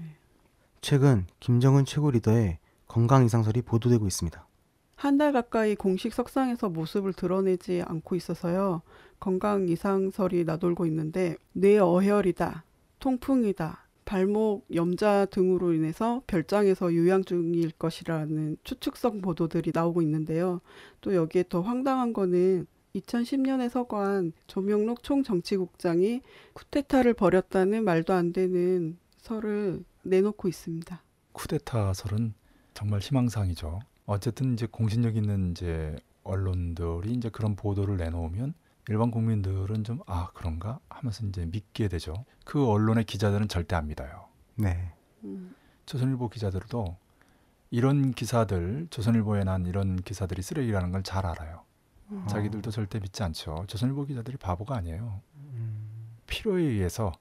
최근 0.80 1.24
김정은 1.38 1.84
최고 1.84 2.10
리더의 2.10 2.58
건강 2.88 3.24
이상설이 3.24 3.62
보도되고 3.62 4.04
있습니다. 4.08 4.48
한 4.96 5.18
달 5.18 5.32
가까이 5.32 5.76
공식 5.76 6.14
석상에서 6.14 6.68
모습을 6.68 7.12
드러내지 7.12 7.82
않고 7.86 8.16
있어서요. 8.16 8.82
건강 9.20 9.68
이상설이 9.68 10.44
나돌고 10.44 10.84
있는데 10.86 11.36
뇌 11.52 11.78
어혈이다, 11.78 12.64
통풍이다, 12.98 13.86
발목 14.04 14.66
염자 14.74 15.26
등으로 15.26 15.74
인해서 15.74 16.22
별장에서 16.26 16.94
요양 16.96 17.22
중일 17.22 17.70
것이라는 17.70 18.56
추측성 18.64 19.20
보도들이 19.20 19.70
나오고 19.72 20.02
있는데요. 20.02 20.60
또 21.00 21.14
여기에 21.14 21.44
더 21.48 21.60
황당한 21.60 22.12
거는 22.12 22.66
2010년에 22.94 23.68
서거한 23.70 24.32
조명록 24.46 25.02
총정치국장이 25.02 26.20
쿠데타를 26.52 27.14
벌였다는 27.14 27.84
말도 27.84 28.12
안 28.12 28.32
되는 28.32 28.98
설을 29.18 29.84
내놓고 30.02 30.48
있습니다. 30.48 31.02
쿠데타 31.32 31.94
설은 31.94 32.34
정말 32.74 33.00
희망사항이죠. 33.00 33.80
어쨌든 34.06 34.52
이제 34.54 34.66
공신력 34.66 35.16
있는 35.16 35.52
이제 35.52 35.96
언론들이 36.24 37.12
이제 37.12 37.30
그런 37.30 37.56
보도를 37.56 37.96
내놓으면 37.96 38.54
일반 38.88 39.10
국민들은 39.10 39.84
좀 39.84 40.00
아 40.06 40.30
그런가 40.34 40.78
하면서 40.88 41.24
이제 41.26 41.46
믿게 41.46 41.88
되죠. 41.88 42.24
그 42.44 42.66
언론의 42.68 43.04
기자들은 43.04 43.48
절대 43.48 43.76
안 43.76 43.86
믿어요. 43.86 44.26
네. 44.56 44.92
음, 45.24 45.54
조선일보 45.86 46.28
기자들도 46.28 46.96
이런 47.70 48.10
기사들 48.12 48.88
조선일보에 48.90 49.44
난 49.44 49.64
이런 49.66 49.96
기사들이 49.96 50.42
쓰레기라는 50.42 50.90
걸 50.92 51.02
잘 51.02 51.24
알아요. 51.24 51.62
음. 52.12 52.26
자기들도 52.28 52.70
절대 52.70 53.00
믿지 53.00 53.22
않죠. 53.22 53.64
조선일보 53.68 54.06
기자들이 54.06 54.36
바보가 54.36 54.76
아니에요. 54.76 55.20
음. 55.36 56.08
필요에 56.26 56.62
의해서 56.62 57.12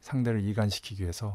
상대를 0.00 0.42
이간시키기 0.44 1.02
위해서 1.02 1.32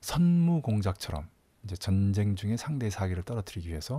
선무 0.00 0.62
공작처럼 0.62 1.28
이제 1.64 1.76
전쟁 1.76 2.36
중에 2.36 2.56
상대의 2.56 2.90
사기를 2.90 3.22
떨어뜨리기 3.24 3.68
위해서 3.68 3.96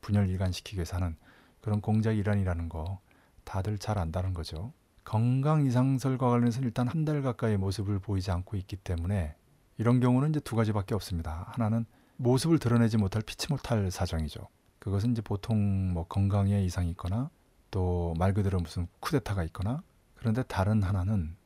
분열 0.00 0.28
이간시키기 0.30 0.76
위해서 0.76 0.96
하는 0.96 1.16
그런 1.60 1.80
공작 1.80 2.12
일환이라는 2.12 2.68
거 2.68 3.00
다들 3.44 3.78
잘 3.78 3.98
안다는 3.98 4.34
거죠. 4.34 4.72
건강 5.04 5.64
이상설과 5.64 6.28
관련해서 6.28 6.60
일단 6.60 6.86
한 6.86 7.04
달 7.04 7.22
가까이 7.22 7.56
모습을 7.56 7.98
보이지 7.98 8.30
않고 8.30 8.56
있기 8.58 8.76
때문에 8.76 9.34
이런 9.78 10.00
경우는 10.00 10.30
이제 10.30 10.40
두 10.40 10.54
가지밖에 10.56 10.94
없습니다. 10.94 11.46
하나는 11.52 11.86
모습을 12.16 12.58
드러내지 12.58 12.98
못할 12.98 13.22
피치 13.22 13.46
못할 13.48 13.90
사정이죠. 13.90 14.48
그것은 14.78 15.12
이제 15.12 15.22
보통 15.22 15.92
뭐 15.92 16.04
건강에 16.06 16.62
이상이 16.62 16.90
있거나 16.90 17.30
또 17.70 18.14
말 18.18 18.32
그대로 18.34 18.58
무슨 18.60 18.88
쿠데타가 19.00 19.44
있거나 19.44 19.82
그런데 20.14 20.42
다른 20.44 20.82
하나는 20.82 21.36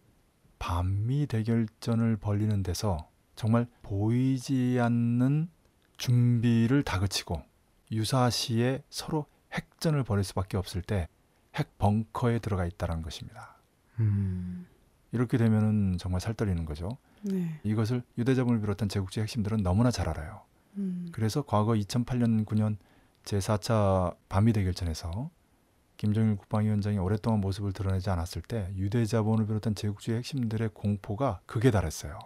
반미 0.59 1.27
대결전을 1.27 2.17
벌리는 2.17 2.63
데서 2.63 3.09
정말 3.35 3.67
보이지 3.83 4.79
않는 4.81 5.49
준비를 5.97 6.83
다그치고 6.83 7.43
유사시에 7.91 8.83
서로 8.89 9.27
핵전을 9.53 10.05
벌일 10.05 10.25
수밖에 10.25 10.57
없을 10.57 10.83
때 10.83 11.09
핵 11.53 11.77
벙커에 11.79 12.39
들어가 12.39 12.65
있다는 12.65 13.03
것입니다. 13.03 13.57
음. 14.01 14.67
이렇게 15.13 15.37
되면은 15.37 15.99
정말 15.99 16.21
살떨리는 16.21 16.65
거죠. 16.65 16.97
네. 17.21 17.61
이것을 17.63 18.03
유대자본을 18.17 18.61
비롯한 18.63 18.89
제국주의 18.89 19.23
핵심들은 19.25 19.63
너무나 19.63 19.91
잘 19.91 20.09
알아요. 20.09 20.41
음, 20.79 21.09
그래서 21.13 21.43
과거 21.43 21.73
2008년 21.73 22.47
9년 22.47 22.77
제4차 23.25 24.17
반미 24.31 24.55
대결전에서 24.55 25.31
김정일 26.03 26.35
국방위원장이 26.35 26.99
오랫동안 26.99 27.41
모습을 27.41 27.73
드러내지 27.73 28.11
않았을 28.11 28.43
때 28.43 28.73
유대 28.75 29.05
자본을 29.05 29.47
비롯한 29.47 29.77
제국주의 29.77 30.19
핵심들의 30.19 30.71
공포가 30.75 31.41
극에 31.47 31.71
달했어요. 31.71 32.19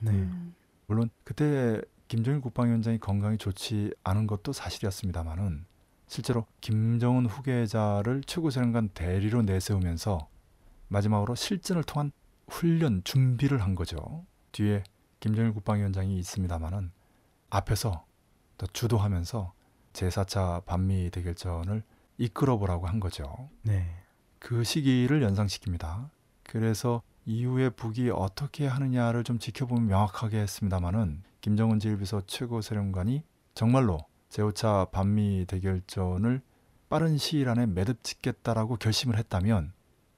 네. 0.00 0.10
음, 0.10 0.54
물론 0.86 1.08
그때 1.24 1.80
김정일 2.08 2.42
국방위원장이 2.42 2.98
건강이 2.98 3.38
좋지 3.38 3.94
않은 4.04 4.26
것도 4.26 4.52
사실이었습니다만은 4.52 5.64
실제로 6.08 6.44
김정은 6.60 7.24
후계자를 7.24 8.22
최고사령관 8.24 8.90
대리로 8.90 9.40
내세우면서 9.40 10.28
마지막으로 10.88 11.34
실전을 11.34 11.84
통한 11.84 12.12
훈련 12.48 13.00
준비를 13.02 13.62
한 13.62 13.74
거죠. 13.74 14.26
뒤에 14.52 14.84
김정일 15.20 15.54
국방위원장이 15.54 16.18
있습니다만은 16.18 16.92
앞에서 17.48 18.04
또 18.58 18.66
주도하면서 18.66 19.54
제4차 19.94 20.66
반미 20.66 21.08
대결전을 21.08 21.82
이끌어 22.18 22.58
보라고 22.58 22.86
한 22.86 23.00
거죠. 23.00 23.48
네. 23.62 23.94
그 24.38 24.64
시기를 24.64 25.20
연상시킵니다. 25.20 26.10
그래서 26.42 27.02
이후에 27.24 27.70
북이 27.70 28.10
어떻게 28.10 28.66
하느냐를 28.66 29.24
좀 29.24 29.38
지켜보면 29.38 29.86
명확하게 29.86 30.38
했습니다마는 30.40 31.22
김정은 31.40 31.78
제1비서 31.78 32.26
최고사령관이 32.26 33.22
정말로 33.54 33.98
제5차 34.30 34.90
반미 34.90 35.46
대결전을 35.46 36.42
빠른 36.88 37.16
시일 37.18 37.48
안에 37.48 37.66
매듭 37.66 38.02
짓겠다라고 38.02 38.76
결심을 38.76 39.16
했다면 39.18 39.72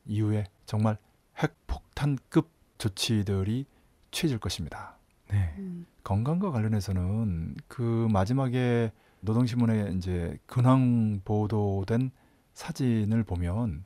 이후에 0.07 0.44
정말 0.66 0.98
핵폭탄급 1.38 2.50
조치들이 2.78 3.66
취해질 4.11 4.38
것입니다. 4.38 4.96
네. 5.30 5.54
음, 5.59 5.87
건강과 6.02 6.50
관련해서는 6.50 7.57
그 7.68 8.09
마지막에 8.11 8.92
노동신문에 9.24 9.92
이제 9.96 10.38
근황 10.46 11.20
보도된 11.24 12.10
사진을 12.52 13.24
보면 13.24 13.84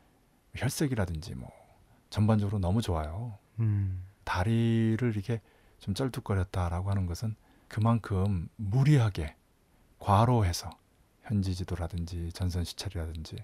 혈색이라든지 0.57 1.37
뭐 1.37 1.51
전반적으로 2.11 2.59
너무 2.59 2.83
좋아요. 2.83 3.38
음. 3.61 4.05
다리를 4.24 5.01
이렇게 5.01 5.40
좀 5.79 5.94
쩔뚝거렸다라고 5.94 6.90
하는 6.90 7.07
것은 7.07 7.37
그만큼 7.68 8.48
무리하게 8.57 9.37
과로해서 10.01 10.70
현지 11.22 11.55
지도라든지 11.55 12.33
전선 12.33 12.64
시찰이라든지 12.64 13.37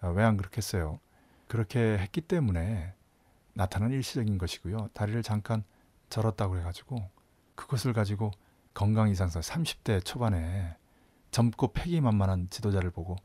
아, 0.00 0.08
왜안 0.08 0.36
그렇겠어요? 0.36 1.00
그렇게 1.48 1.96
했기 1.98 2.20
때문에 2.20 2.92
나타난 3.54 3.90
일시적인 3.90 4.36
것이고요. 4.36 4.90
다리를 4.92 5.22
잠깐 5.22 5.64
절었다고 6.10 6.58
해가지고 6.58 7.08
그것을 7.54 7.94
가지고 7.94 8.32
건강 8.74 9.08
이상설 9.08 9.40
30대 9.40 10.04
초반에 10.04 10.76
젊고 11.30 11.72
패기만만한 11.72 12.48
지도자를 12.50 12.90
보고 12.90 13.16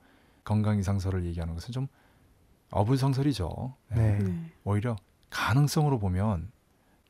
건강 0.43 0.79
이상설을 0.79 1.25
얘기하는 1.25 1.53
것은 1.53 1.71
좀 1.71 1.87
어불성설이죠. 2.71 3.75
네. 3.89 4.19
네. 4.19 4.51
오히려 4.63 4.95
가능성으로 5.29 5.99
보면 5.99 6.51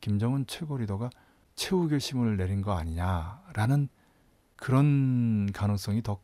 김정은 0.00 0.46
최고 0.46 0.76
리더가 0.76 1.10
최후 1.54 1.88
결심을 1.88 2.36
내린 2.36 2.62
거 2.62 2.72
아니냐라는 2.72 3.88
그런 4.56 5.50
가능성이 5.52 6.02
더 6.02 6.20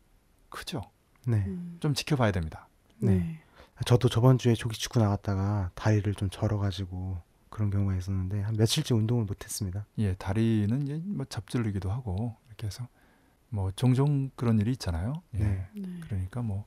크죠. 0.49 0.81
네. 1.27 1.45
음, 1.47 1.77
좀 1.79 1.93
지켜봐야 1.93 2.31
됩니다. 2.31 2.67
네. 2.97 3.15
네. 3.15 3.43
저도 3.85 4.09
저번 4.09 4.37
주에 4.37 4.55
조기 4.55 4.77
축구 4.77 4.99
나갔다가 4.99 5.71
다리를 5.75 6.13
좀 6.15 6.29
절어가지고 6.29 7.21
그런 7.49 7.69
경우가 7.69 7.95
있었는데 7.95 8.41
한 8.41 8.55
며칠째 8.55 8.93
운동을 8.93 9.25
못했습니다. 9.25 9.85
예, 9.99 10.15
다리는 10.15 10.81
이제 10.83 11.01
뭐 11.05 11.25
접질리기도 11.25 11.89
하고 11.89 12.35
이렇게 12.47 12.67
해서 12.67 12.87
뭐 13.49 13.71
종종 13.71 14.29
그런 14.35 14.59
일이 14.59 14.71
있잖아요. 14.71 15.21
예. 15.35 15.39
네. 15.39 15.67
네. 15.75 15.99
그러니까 16.01 16.41
뭐 16.41 16.65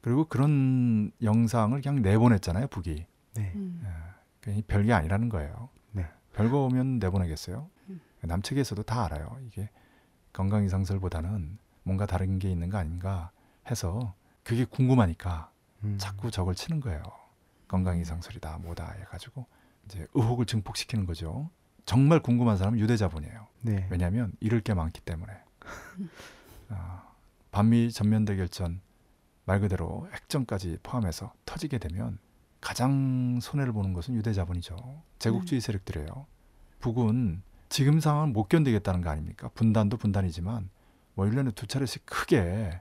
그리고 0.00 0.26
그런 0.26 1.10
영상을 1.22 1.80
그냥 1.80 2.02
내보냈잖아요, 2.02 2.68
북이. 2.68 3.06
네. 3.34 3.52
음, 3.54 3.82
예. 4.46 4.62
별게 4.66 4.92
아니라는 4.92 5.28
거예요. 5.28 5.70
네. 5.92 6.06
별거 6.34 6.64
오면 6.66 6.98
내보내겠어요. 6.98 7.68
음. 7.88 8.00
남측에서도 8.20 8.82
다 8.82 9.04
알아요. 9.06 9.38
이게 9.46 9.70
건강 10.32 10.64
이상설보다는 10.64 11.58
뭔가 11.82 12.06
다른 12.06 12.38
게 12.38 12.50
있는 12.50 12.68
거 12.68 12.78
아닌가 12.78 13.30
해서 13.70 14.14
그게 14.42 14.64
궁금하니까 14.64 15.50
음. 15.84 15.96
자꾸 15.98 16.30
저걸 16.30 16.54
치는 16.54 16.80
거예요. 16.80 17.02
건강 17.66 17.98
이상설이다, 17.98 18.58
뭐다 18.58 18.90
해가지고 18.92 19.46
이제 19.86 20.06
의혹을 20.14 20.46
증폭시키는 20.46 21.06
거죠. 21.06 21.50
정말 21.86 22.20
궁금한 22.20 22.56
사람은 22.56 22.78
유대자본이에요. 22.78 23.46
네. 23.62 23.86
왜냐하면 23.90 24.32
잃을 24.40 24.60
게 24.60 24.74
많기 24.74 25.00
때문에 25.00 25.32
아, 26.70 27.14
반미 27.50 27.92
전면 27.92 28.24
대결전 28.24 28.80
말 29.44 29.60
그대로 29.60 30.08
핵전까지 30.12 30.78
포함해서 30.82 31.32
터지게 31.44 31.78
되면 31.78 32.18
가장 32.60 33.38
손해를 33.40 33.72
보는 33.72 33.92
것은 33.92 34.14
유대 34.14 34.32
자본이죠. 34.32 34.76
제국주의 35.18 35.60
세력들이에요. 35.60 36.26
북은 36.80 37.42
지금 37.68 38.00
상황은 38.00 38.32
못 38.32 38.48
견디겠다는 38.48 39.02
거 39.02 39.10
아닙니까? 39.10 39.50
분단도 39.54 39.96
분단이지만 39.98 40.70
뭐 41.14 41.26
1년에 41.26 41.54
두 41.54 41.66
차례씩 41.66 42.06
크게 42.06 42.80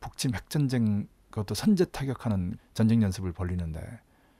북침 0.00 0.34
핵전쟁 0.34 1.08
그것도 1.30 1.54
선제 1.54 1.86
타격하는 1.86 2.58
전쟁 2.74 3.02
연습을 3.02 3.32
벌리는데 3.32 3.80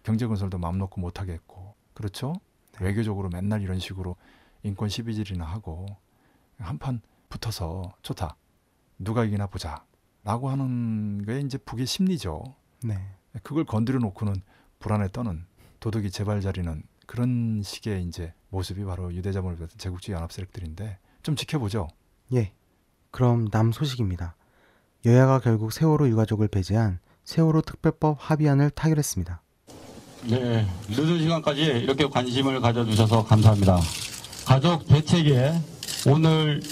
경제 0.05 0.27
건설도 0.27 0.59
마음 0.59 0.79
놓고 0.79 1.01
못 1.01 1.21
하겠고 1.21 1.75
그렇죠? 1.93 2.35
네. 2.73 2.85
외교적으로 2.85 3.31
맨날 3.31 3.63
이런 3.63 3.79
식으로 3.81 4.17
인권 4.63 4.89
시비질이나 4.89 5.45
하고 5.45 5.87
한판 6.59 7.01
붙어서 7.35 7.95
좋다. 8.03 8.37
누가 8.99 9.25
이기나 9.25 9.47
보자 9.49 9.85
라고 10.23 10.49
하는 10.49 11.25
게 11.25 11.41
이제 11.41 11.59
북의 11.59 11.87
심리죠. 11.87 12.45
네. 12.85 12.97
그걸 13.43 13.65
건드려 13.65 13.99
놓고는 13.99 14.35
불안에 14.79 15.09
떠는 15.13 15.45
도덕이 15.81 16.11
제발 16.11 16.41
자리는 16.41 16.83
그런 17.07 17.61
식의 17.63 18.05
이제 18.05 18.33
모습이 18.51 18.85
바로 18.85 19.13
유대자본을 19.13 19.57
비롯한 19.57 19.77
제국주의 19.79 20.15
연합 20.15 20.33
세력들인데 20.33 20.99
좀 21.23 21.35
지켜보죠. 21.35 21.89
예. 22.35 22.53
그럼 23.11 23.49
남 23.51 23.73
소식입니다. 23.73 24.37
여야가 25.05 25.41
결국 25.41 25.73
세월호 25.73 26.09
유가족을 26.09 26.49
배제한 26.49 27.01
세월호 27.25 27.63
특별법 27.63 28.17
합의안을 28.21 28.71
타결했습니다. 28.71 29.43
네, 30.31 30.67
늦은 30.89 31.19
시간까지 31.19 31.61
이렇게 31.63 32.09
관심을 32.09 32.61
가져주셔서 32.61 33.25
감사합니다. 33.25 33.79
가족 34.47 34.87
대책에 34.87 35.53
오늘 36.07 36.63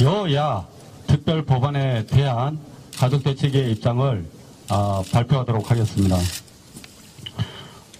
여야 0.00 0.64
특별 1.08 1.44
법안에 1.44 2.06
대한 2.06 2.60
가족 2.96 3.24
대책의 3.24 3.72
입장을 3.72 4.24
아, 4.68 5.02
발표하도록 5.10 5.70
하겠습니다. 5.70 6.16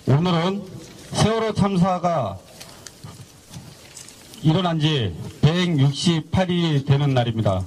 오늘은 0.07 0.63
세월호 1.13 1.55
참사가 1.55 2.39
일어난 4.43 4.79
지 4.79 5.13
168일이 5.43 6.87
되는 6.87 7.15
날입니다. 7.15 7.65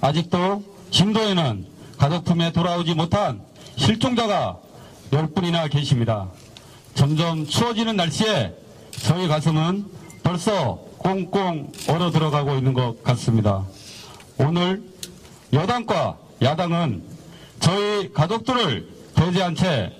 아직도 0.00 0.64
진도에는 0.90 1.66
가족 1.98 2.24
품에 2.24 2.52
돌아오지 2.52 2.94
못한 2.94 3.42
실종자가 3.76 4.58
10분이나 5.10 5.70
계십니다. 5.70 6.30
점점 6.94 7.46
추워지는 7.46 7.96
날씨에 7.96 8.54
저희 9.02 9.28
가슴은 9.28 9.84
벌써 10.22 10.85
꽁꽁 11.06 11.70
얼어 11.88 12.10
들어가고 12.10 12.56
있는 12.56 12.74
것 12.74 13.00
같습니다. 13.04 13.64
오늘 14.38 14.82
여당과 15.52 16.16
야당은 16.42 17.04
저희 17.60 18.12
가족들을 18.12 18.88
배제한 19.14 19.54
채 19.54 19.92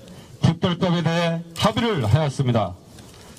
특별법에 0.42 1.04
대해 1.04 1.42
합의를 1.56 2.12
하였습니다. 2.12 2.74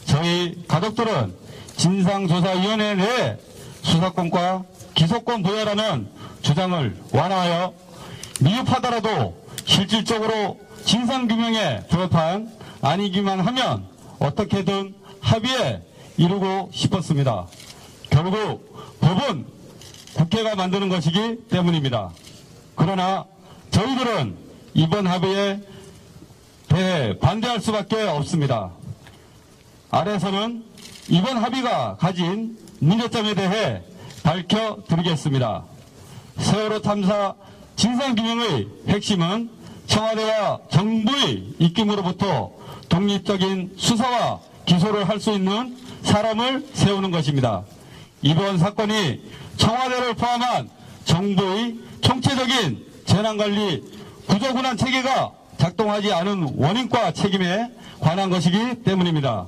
저희 0.05 0.63
가족들은 0.65 1.35
진상조사위원회 1.75 2.95
내 2.95 3.37
수사권과 3.81 4.63
기소권 4.93 5.43
부여라는 5.43 6.07
주장을 6.43 6.97
완화하여 7.11 7.73
미흡하더라도 8.39 9.35
실질적으로 9.65 10.57
진상규명에 10.85 11.81
부합한 11.89 12.49
아니기만 12.79 13.41
하면 13.41 13.85
어떻게든 14.19 14.95
합의에 15.19 15.81
이루고 16.17 16.71
싶었습니다. 16.73 17.47
결국 18.09 18.99
법은 18.99 19.45
국회가 20.15 20.55
만드는 20.55 20.89
것이기 20.89 21.47
때문입니다. 21.49 22.09
그러나 22.75 23.25
저희들은 23.71 24.35
이번 24.73 25.07
합의에 25.07 25.61
대해 26.67 27.17
반대할 27.19 27.61
수밖에 27.61 28.01
없습니다. 28.01 28.71
아래서는 29.91 30.63
이번 31.09 31.37
합의가 31.37 31.97
가진 31.97 32.57
문제점에 32.79 33.33
대해 33.35 33.81
밝혀드리겠습니다. 34.23 35.63
세월호 36.37 36.81
탐사 36.81 37.35
진상규명의 37.75 38.67
핵심은 38.87 39.49
청와대와 39.85 40.59
정부의 40.69 41.53
입김으로부터 41.59 42.51
독립적인 42.89 43.75
수사와 43.77 44.39
기소를 44.65 45.07
할 45.07 45.19
수 45.19 45.31
있는 45.31 45.77
사람을 46.03 46.67
세우는 46.73 47.11
것입니다. 47.11 47.63
이번 48.21 48.57
사건이 48.57 49.21
청와대를 49.57 50.13
포함한 50.15 50.69
정부의 51.05 51.75
총체적인 52.01 52.85
재난관리 53.05 53.83
구조군안 54.27 54.77
체계가 54.77 55.31
작동하지 55.57 56.13
않은 56.13 56.53
원인과 56.57 57.13
책임에 57.13 57.71
관한 57.99 58.29
것이기 58.29 58.83
때문입니다. 58.83 59.47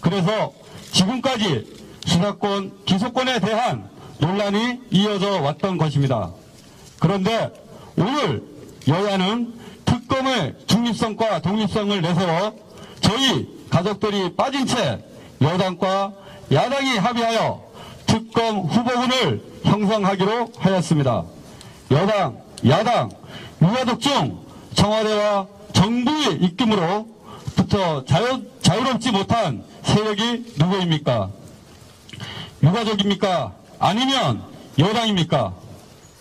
그래서 0.00 0.52
지금까지 0.92 1.78
수사권, 2.06 2.84
기소권에 2.84 3.40
대한 3.40 3.88
논란이 4.18 4.80
이어져 4.90 5.40
왔던 5.40 5.78
것입니다. 5.78 6.30
그런데 6.98 7.50
오늘 7.96 8.42
여야는 8.86 9.54
특검의 9.84 10.54
중립성과 10.66 11.40
독립성을 11.40 12.00
내세워 12.00 12.54
저희 13.00 13.48
가족들이 13.70 14.34
빠진 14.34 14.66
채 14.66 15.04
여당과 15.40 16.12
야당이 16.50 16.98
합의하여 16.98 17.62
특검 18.06 18.60
후보군을 18.60 19.42
형성하기로 19.62 20.52
하였습니다. 20.56 21.24
여당, 21.90 22.42
야당, 22.66 23.10
유가족 23.62 24.00
중 24.00 24.46
청와대와 24.74 25.46
정부의 25.72 26.36
입김으로부터 26.42 28.04
자유, 28.04 28.42
자유롭지 28.60 29.12
못한 29.12 29.64
세력이 29.82 30.54
누구입니까? 30.58 31.30
유가족입니까? 32.62 33.54
아니면 33.78 34.42
여당입니까? 34.78 35.54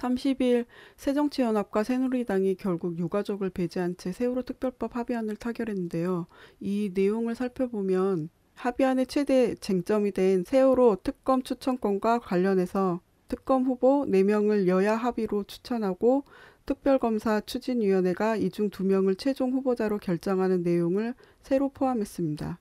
30일 0.02 0.66
새정치연합과 0.96 1.84
새누리당이 1.84 2.56
결국 2.56 2.98
유가족을 2.98 3.50
배제한 3.50 3.96
채 3.98 4.12
세월호 4.12 4.44
특별법 4.44 4.96
합의안을 4.96 5.36
타결했는데요. 5.36 6.28
이 6.60 6.92
내용을 6.94 7.36
살펴보면 7.36 8.30
합의안의 8.58 9.06
최대 9.06 9.54
쟁점이 9.54 10.12
된 10.12 10.44
세월호 10.44 10.98
특검 11.04 11.44
추천권과 11.44 12.20
관련해서 12.20 13.02
특검 13.28 13.64
후보 13.66 14.04
4명을 14.08 14.66
여야 14.68 14.96
합의로 14.96 15.44
추천하고 15.44 16.24
특별검사 16.66 17.40
추진위원회가 17.42 18.36
이 18.38 18.50
중 18.50 18.72
2명을 18.72 19.16
최종 19.20 19.54
후보자로 19.54 20.00
결정하는 20.00 20.64
내용을 20.64 21.14
새로 21.42 21.70
포함했습니다. 21.70 22.58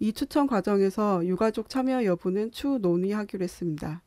이 0.00 0.12
추천 0.12 0.46
과정에서 0.46 1.24
유가족 1.24 1.70
참여 1.70 2.04
여부는 2.04 2.50
추후 2.50 2.78
논의하기로 2.78 3.42
했습니다. 3.44 4.02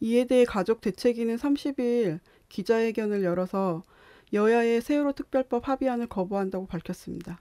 이에 0.00 0.24
대해 0.24 0.46
가족 0.46 0.80
대책위는 0.80 1.36
30일 1.36 2.20
기자회견을 2.48 3.22
열어서 3.24 3.82
여야의 4.32 4.80
세월호 4.80 5.12
특별법 5.12 5.68
합의안을 5.68 6.06
거부한다고 6.06 6.66
밝혔습니다. 6.66 7.40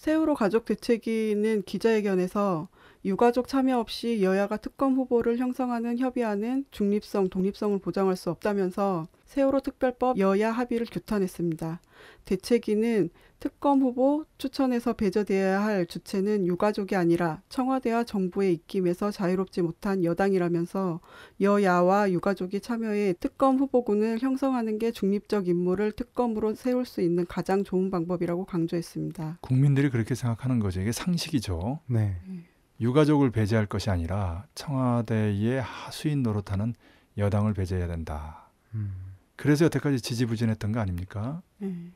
세월호 0.00 0.34
가족 0.34 0.64
대책위는 0.64 1.64
기자회견에서 1.64 2.68
유가족 3.04 3.46
참여 3.48 3.78
없이 3.78 4.22
여야가 4.22 4.56
특검 4.56 4.94
후보를 4.94 5.36
형성하는 5.36 5.98
협의안은 5.98 6.64
중립성, 6.70 7.28
독립성을 7.28 7.78
보장할 7.80 8.16
수 8.16 8.30
없다면서 8.30 9.08
세월호 9.30 9.60
특별법 9.60 10.18
여야 10.18 10.50
합의를 10.50 10.88
규탄했습니다. 10.90 11.80
대책위는 12.24 13.10
특검 13.38 13.80
후보 13.80 14.24
추천에서 14.38 14.94
배제되어야 14.94 15.62
할 15.62 15.86
주체는 15.86 16.48
유가족이 16.48 16.96
아니라 16.96 17.40
청와대와 17.48 18.02
정부의 18.02 18.54
입김에서 18.54 19.12
자유롭지 19.12 19.62
못한 19.62 20.02
여당이라면서 20.02 20.98
여야와 21.40 22.10
유가족이 22.10 22.60
참여해 22.60 23.14
특검 23.20 23.58
후보군을 23.58 24.18
형성하는 24.18 24.80
게 24.80 24.90
중립적 24.90 25.46
인물을 25.46 25.92
특검으로 25.92 26.56
세울 26.56 26.84
수 26.84 27.00
있는 27.00 27.24
가장 27.24 27.62
좋은 27.62 27.92
방법이라고 27.92 28.46
강조했습니다. 28.46 29.38
국민들이 29.42 29.90
그렇게 29.90 30.16
생각하는 30.16 30.58
거죠. 30.58 30.80
이게 30.80 30.90
상식이죠. 30.90 31.78
네. 31.86 32.16
유가족을 32.80 33.30
배제할 33.30 33.66
것이 33.66 33.90
아니라 33.90 34.46
청와대의 34.56 35.62
하수인 35.62 36.24
노릇하는 36.24 36.74
여당을 37.16 37.54
배제해야 37.54 37.86
된다. 37.86 38.50
음. 38.74 39.09
그래서 39.40 39.64
여태까지 39.64 40.02
지지부진했던 40.02 40.72
거 40.72 40.80
아닙니까? 40.80 41.40
네. 41.58 41.92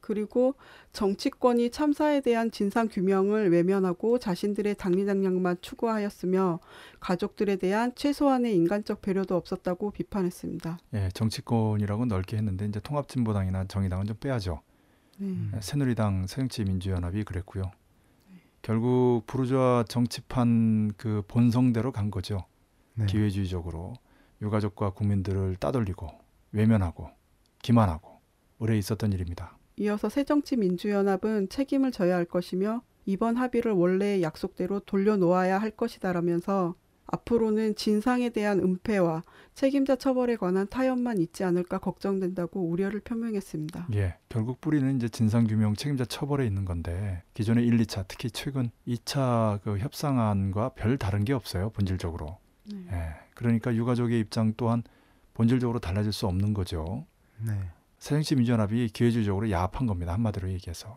그리고 0.00 0.54
정치권이 0.92 1.70
참사에 1.70 2.20
대한 2.20 2.50
진상 2.50 2.88
규명을 2.88 3.52
외면하고 3.52 4.18
자신들의 4.18 4.74
당리당략만 4.74 5.58
추구하였으며 5.60 6.58
가족들에 6.98 7.56
대한 7.56 7.94
최소한의 7.94 8.56
인간적 8.56 9.00
배려도 9.00 9.36
없었다고 9.36 9.92
비판했습니다. 9.92 10.78
예, 10.94 11.08
정치권이라고 11.14 12.06
넓게 12.06 12.36
했는데 12.36 12.66
이제 12.66 12.80
통합진보당이나 12.80 13.66
정의당은 13.66 14.06
좀 14.06 14.16
빼야죠. 14.18 14.60
네. 15.18 15.36
예, 15.54 15.60
새누리당, 15.60 16.26
새정치민주연합이 16.26 17.22
그랬고요. 17.22 17.70
결국 18.60 19.22
부르주아 19.26 19.84
정치판 19.88 20.94
그 20.96 21.22
본성대로 21.28 21.92
간 21.92 22.10
거죠. 22.10 22.44
네. 22.94 23.06
기회주의적으로 23.06 23.94
유가족과 24.42 24.90
국민들을 24.90 25.54
따돌리고 25.56 26.27
외면하고 26.52 27.10
기만하고 27.62 28.20
오래 28.58 28.76
있었던 28.76 29.12
일입니다. 29.12 29.56
이어서 29.76 30.08
새정치민주연합은 30.08 31.48
책임을 31.48 31.92
져야 31.92 32.16
할 32.16 32.24
것이며 32.24 32.82
이번 33.06 33.36
합의를 33.36 33.72
원래의 33.72 34.22
약속대로 34.22 34.80
돌려놓아야 34.80 35.58
할 35.58 35.70
것이다라면서 35.70 36.74
앞으로는 37.06 37.74
진상에 37.74 38.28
대한 38.28 38.60
은폐와 38.60 39.22
책임자 39.54 39.96
처벌에 39.96 40.36
관한 40.36 40.66
타협만 40.68 41.18
있지 41.18 41.42
않을까 41.42 41.78
걱정된다고 41.78 42.68
우려를 42.68 43.00
표명했습니다. 43.00 43.88
예, 43.94 44.16
결국 44.28 44.60
뿌리는 44.60 44.94
이제 44.96 45.08
진상 45.08 45.46
규명 45.46 45.74
책임자 45.74 46.04
처벌에 46.04 46.46
있는 46.46 46.64
건데 46.64 47.22
기존의 47.32 47.66
1, 47.66 47.78
2차 47.78 48.04
특히 48.08 48.30
최근 48.30 48.70
2차 48.86 49.62
그 49.62 49.78
협상안과 49.78 50.70
별 50.70 50.98
다른 50.98 51.24
게 51.24 51.32
없어요 51.32 51.70
본질적으로. 51.70 52.36
네. 52.70 52.86
예, 52.92 53.14
그러니까 53.34 53.74
유가족의 53.74 54.20
입장 54.20 54.52
또한 54.58 54.82
본질적으로 55.38 55.78
달라질 55.78 56.12
수 56.12 56.26
없는 56.26 56.52
거죠. 56.52 57.06
네. 57.38 57.52
새정치 57.98 58.34
민주연합이 58.34 58.88
기회주의적으로 58.88 59.48
야합한 59.52 59.86
겁니다. 59.86 60.12
한마디로 60.12 60.50
얘기해서. 60.50 60.92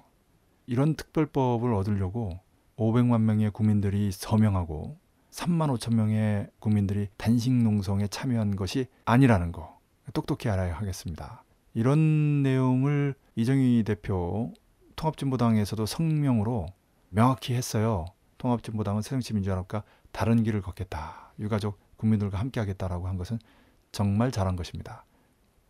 이런 0.65 0.95
특별법을 0.95 1.71
얻으려고 1.71 2.39
500만 2.75 3.21
명의 3.21 3.51
국민들이 3.51 4.12
서명하고 4.12 4.97
3만 5.30 5.77
5천 5.77 5.93
명의 5.93 6.47
국민들이 6.58 7.08
단식 7.17 7.54
농성에 7.54 8.08
참여한 8.08 8.56
것이 8.56 8.88
아니라는 9.06 9.51
거 9.51 9.80
똑똑히 10.12 10.49
알아야 10.49 10.75
하겠습니다. 10.75 11.43
이런 11.75 12.41
내용을 12.41 13.13
이정희 13.36 13.84
대표 13.86 14.51
통합진보당에서도 14.95 15.86
성명으로 15.86 16.65
명확히 17.10 17.54
했어요. 17.54 18.06
통합진보당은 18.39 19.04
새정치민주연합과 19.04 19.84
다른 20.12 20.41
길을 20.41 20.62
걷겠다. 20.62 21.34
유가족 21.38 21.80
국민들과 21.97 22.39
함께하겠다라고 22.39 23.08
한 23.08 23.17
것은 23.17 23.38
정말 23.91 24.32
잘한 24.32 24.56
것입니다. 24.56 25.06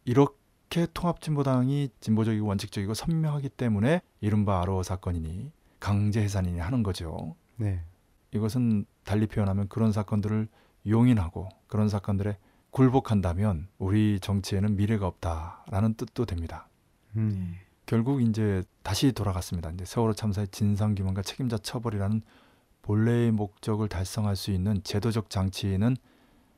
이렇게 0.06 0.88
통합진보당이 0.94 1.90
진보적이고 2.00 2.46
원칙적이고 2.48 2.94
선명하기 2.94 3.50
때문에 3.50 4.02
이른바 4.20 4.62
아로 4.62 4.84
사건이니 4.84 5.52
강제 5.80 6.22
해산이니 6.22 6.60
하는 6.60 6.84
거죠. 6.84 7.36
네. 7.58 7.84
이것은 8.32 8.86
달리 9.04 9.28
표현하면 9.28 9.68
그런 9.68 9.92
사건들을 9.92 10.48
용인하고 10.88 11.50
그런 11.68 11.90
사건들에 11.90 12.38
굴복한다면 12.72 13.68
우리 13.78 14.20
정치에는 14.20 14.76
미래가 14.78 15.06
없다라는 15.06 15.96
뜻도 15.96 16.26
됩니다. 16.26 16.70
음. 17.18 17.56
결국 17.86 18.22
이제 18.22 18.64
다시 18.84 19.12
돌아갔습니다. 19.12 19.70
이제 19.72 19.84
세월호 19.84 20.14
참사의 20.14 20.48
진상 20.48 20.96
규명과 20.96 21.24
책임자 21.24 21.58
처벌이라는 21.58 22.22
본래의 22.84 23.32
목적을 23.32 23.90
달성할 23.90 24.36
수 24.36 24.52
있는 24.52 24.82
제도적 24.84 25.30
장치는 25.30 25.98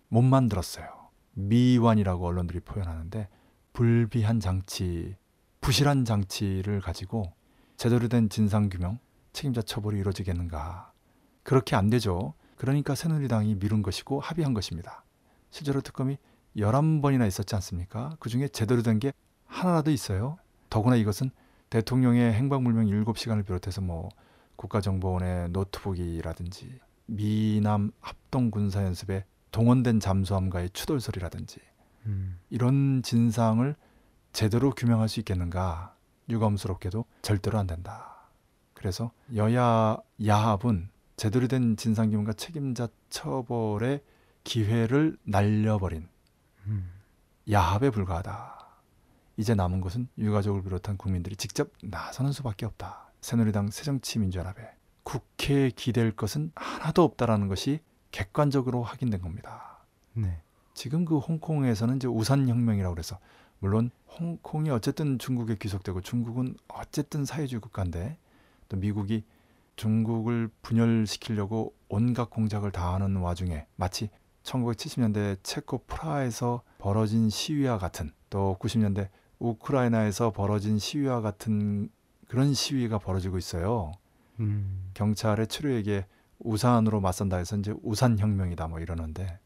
못 0.10 0.22
만들었어요. 0.22 1.03
미완이라고 1.34 2.26
언론들이 2.26 2.60
표현하는데 2.62 3.28
불비한 3.74 4.40
장치, 4.40 5.16
부실한 5.62 6.06
장치를 6.06 6.82
가지고 6.82 7.34
제대로 7.78 8.08
된 8.08 8.30
진상 8.30 8.70
규명, 8.70 9.00
책임자 9.32 9.62
처벌이 9.62 10.00
이루어지겠는가? 10.00 10.92
그렇게 11.44 11.76
안 11.76 11.90
되죠. 11.90 12.34
그러니까 12.56 12.96
새누리당이 12.96 13.56
미룬 13.56 13.82
것이고 13.82 14.20
합의한 14.20 14.54
것입니다. 14.54 15.04
실제로 15.50 15.82
특검이 15.82 16.18
11번이나 16.56 17.28
있었지 17.28 17.56
않습니까? 17.56 18.16
그 18.20 18.30
중에 18.30 18.48
제대로 18.48 18.82
된 18.84 19.00
게 19.00 19.12
하나라도 19.46 19.92
있어요. 19.92 20.38
더구나 20.70 20.96
이것은 20.96 21.30
대통령의 21.70 22.34
행방불명 22.34 22.86
7시간을 22.86 23.46
비롯해서 23.46 23.82
뭐 23.82 24.10
국가정보원의 24.56 25.50
노트북이라든지 25.50 26.80
미남 27.06 27.92
합동군사연습에 28.00 29.26
동원된 29.54 30.02
잠수함과의 30.02 30.72
추돌설이라든지 30.72 31.60
음. 32.08 32.40
이런 32.50 33.02
진상을 33.04 33.74
제대로 34.34 34.72
규명할 34.72 35.08
수 35.08 35.20
있겠는가 35.22 35.96
유감스럽게도 36.28 37.06
절대로 37.22 37.60
안 37.60 37.68
된다. 37.68 38.28
그래서 38.74 39.12
여야 39.36 39.98
야합은 40.26 40.90
제대로 41.16 41.48
된 41.48 41.78
진상 41.78 42.10
규명과 42.10 42.34
책임자 42.34 42.88
처벌의 43.10 44.02
기회를 44.44 45.18
날려버린 45.24 46.10
음. 46.66 46.92
야합에 47.50 47.92
불과하다. 47.92 48.68
이제 49.38 49.54
남은 49.54 49.82
것은 49.82 50.08
유가족을 50.18 50.64
비롯한 50.64 50.98
국민들이 50.98 51.36
직접 51.36 51.72
나서는 51.84 52.32
수밖에 52.32 52.66
없다. 52.66 53.12
새누리당 53.22 53.70
새정치민주연합에 53.70 54.76
국회에 55.04 55.70
기댈 55.70 56.12
것은 56.12 56.52
하나도 56.56 57.04
없다라는 57.04 57.48
것이 57.48 57.80
객관적으로 58.14 58.84
확인된 58.84 59.20
겁니다. 59.20 59.80
네. 60.14 60.40
지금 60.74 61.04
그 61.04 61.18
홍콩에서는 61.18 61.98
이제 61.98 62.08
우산 62.08 62.48
혁명이라고 62.48 62.94
그래서 62.96 63.20
물론 63.60 63.92
홍콩이 64.20 64.70
어쨌든 64.70 65.20
중국에 65.20 65.56
귀속되고 65.56 66.02
중국은 66.02 66.56
어쨌든 66.68 67.26
사회주의 67.26 67.60
국가인데 67.60 68.18
또 68.70 68.78
미국이 68.78 69.24
중국을 69.76 70.50
분열시키려고 70.62 71.74
온갖 71.90 72.30
공작을 72.30 72.72
다 72.72 72.94
하는 72.94 73.18
와중에 73.18 73.66
마치 73.76 74.10
1970년대 74.44 75.38
체코 75.42 75.80
프라하에서 75.80 76.62
벌어진 76.78 77.30
시위와 77.30 77.80
같은 77.80 78.12
또 78.30 78.58
90년대 78.60 79.10
우크라이나에서 79.40 80.32
벌어진 80.32 80.78
시위와 80.78 81.22
같은 81.22 81.90
그런 82.28 82.54
시위가 82.54 83.00
벌어지고 83.00 83.38
있어요. 83.38 83.92
음. 84.40 84.92
경찰의 84.94 85.48
추류에게 85.48 86.06
우산으로 86.40 87.02
맞선다 87.02 87.38
해서 87.38 87.58
이제 87.58 87.74
우산 87.84 88.20
혁명이다 88.20 88.68
뭐 88.68 88.80
이러는데 88.80 89.40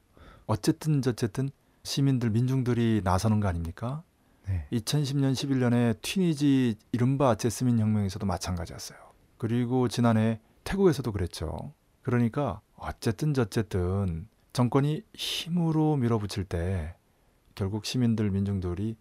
어쨌든 0.45 1.01
저쨌든 1.01 1.49
시민들 1.83 2.29
민중들이 2.29 3.01
나서는 3.03 3.39
거 3.39 3.47
아닙니까? 3.47 4.03
네. 4.47 4.65
2010년 4.71 5.33
11년에 5.33 6.01
튀니지 6.01 6.75
이른바 6.91 7.35
제스민 7.35 7.79
혁명에서도 7.79 8.25
마찬가지였어요. 8.25 8.97
그리고 9.37 9.87
지난해 9.87 10.39
태국에서도 10.63 11.11
그랬죠. 11.11 11.73
그러니까 12.01 12.61
어쨌든 12.75 13.33
저쨌든 13.33 14.27
정권이 14.53 15.03
힘으로 15.13 15.97
밀어붙일 15.97 16.45
때 16.45 16.95
결국 17.55 17.85
시민들 17.85 18.31
민중들이 18.31 18.95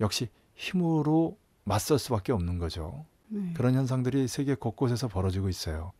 역시 0.00 0.28
힘으로 0.54 1.38
맞설 1.64 1.98
수밖에 1.98 2.32
없는 2.32 2.58
거죠. 2.58 3.06
네. 3.28 3.52
그런 3.54 3.74
현상들이 3.74 4.28
세계 4.28 4.54
곳곳에서 4.54 5.08
벌어지고 5.08 5.48
있어요. 5.48 5.92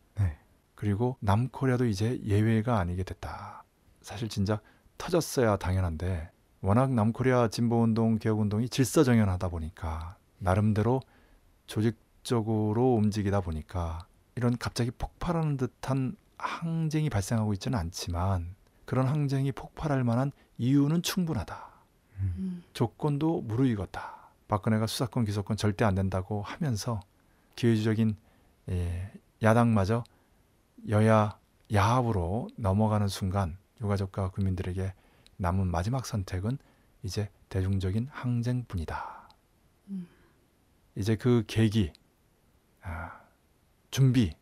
네. 0.83 0.89
그리고 0.89 1.17
남코리아도 1.21 1.87
이제 1.87 2.21
예외가 2.25 2.81
아니게 2.81 3.05
됐다. 3.05 3.63
사실 4.01 4.29
진짜 4.29 4.61
터졌어야 4.99 5.57
당연한데 5.57 6.31
워낙 6.61 6.93
남코리아 6.93 7.49
진보운동 7.49 8.19
개혁운동이 8.19 8.69
질서정연하다 8.69 9.49
보니까 9.49 10.17
나름대로 10.39 11.01
조직적으로 11.69 12.95
움직이다 12.95 13.41
보니까 13.41 14.07
이런 14.35 14.59
갑자기 14.59 14.91
폭발하는 14.91 15.57
듯한 15.57 16.17
항쟁이 16.37 17.11
발생하고 17.11 17.53
있지는 17.53 17.79
않지만 17.79 18.57
그런 18.85 19.07
항쟁이 19.07 19.53
폭발할 19.53 20.03
만한 20.03 20.33
이유는 20.59 21.03
충분하다. 21.03 21.71
음. 22.19 22.65
조건도 22.73 23.43
무르익었다. 23.43 24.31
박근혜가 24.49 24.89
수사권 24.89 25.25
기소권 25.25 25.57
절대 25.57 25.85
안 25.85 25.95
된다고 25.95 26.43
하면서 26.43 27.01
기회주의적인 27.55 28.17
예, 28.71 29.13
야당마저 29.43 30.05
여야 30.89 31.39
야합으로 31.73 32.49
넘어가는 32.57 33.09
순간 33.09 33.57
유가족과 33.81 34.31
국민들에게 34.31 34.93
남은 35.37 35.69
마지막 35.69 36.07
선택은 36.07 36.59
이제 37.03 37.31
대중적인 37.49 38.09
항쟁뿐이다. 38.11 39.29
음. 39.89 40.09
이제 40.95 41.17
그 41.17 41.45
계기, 41.47 41.93
아, 42.83 43.21
준비, 43.91 44.35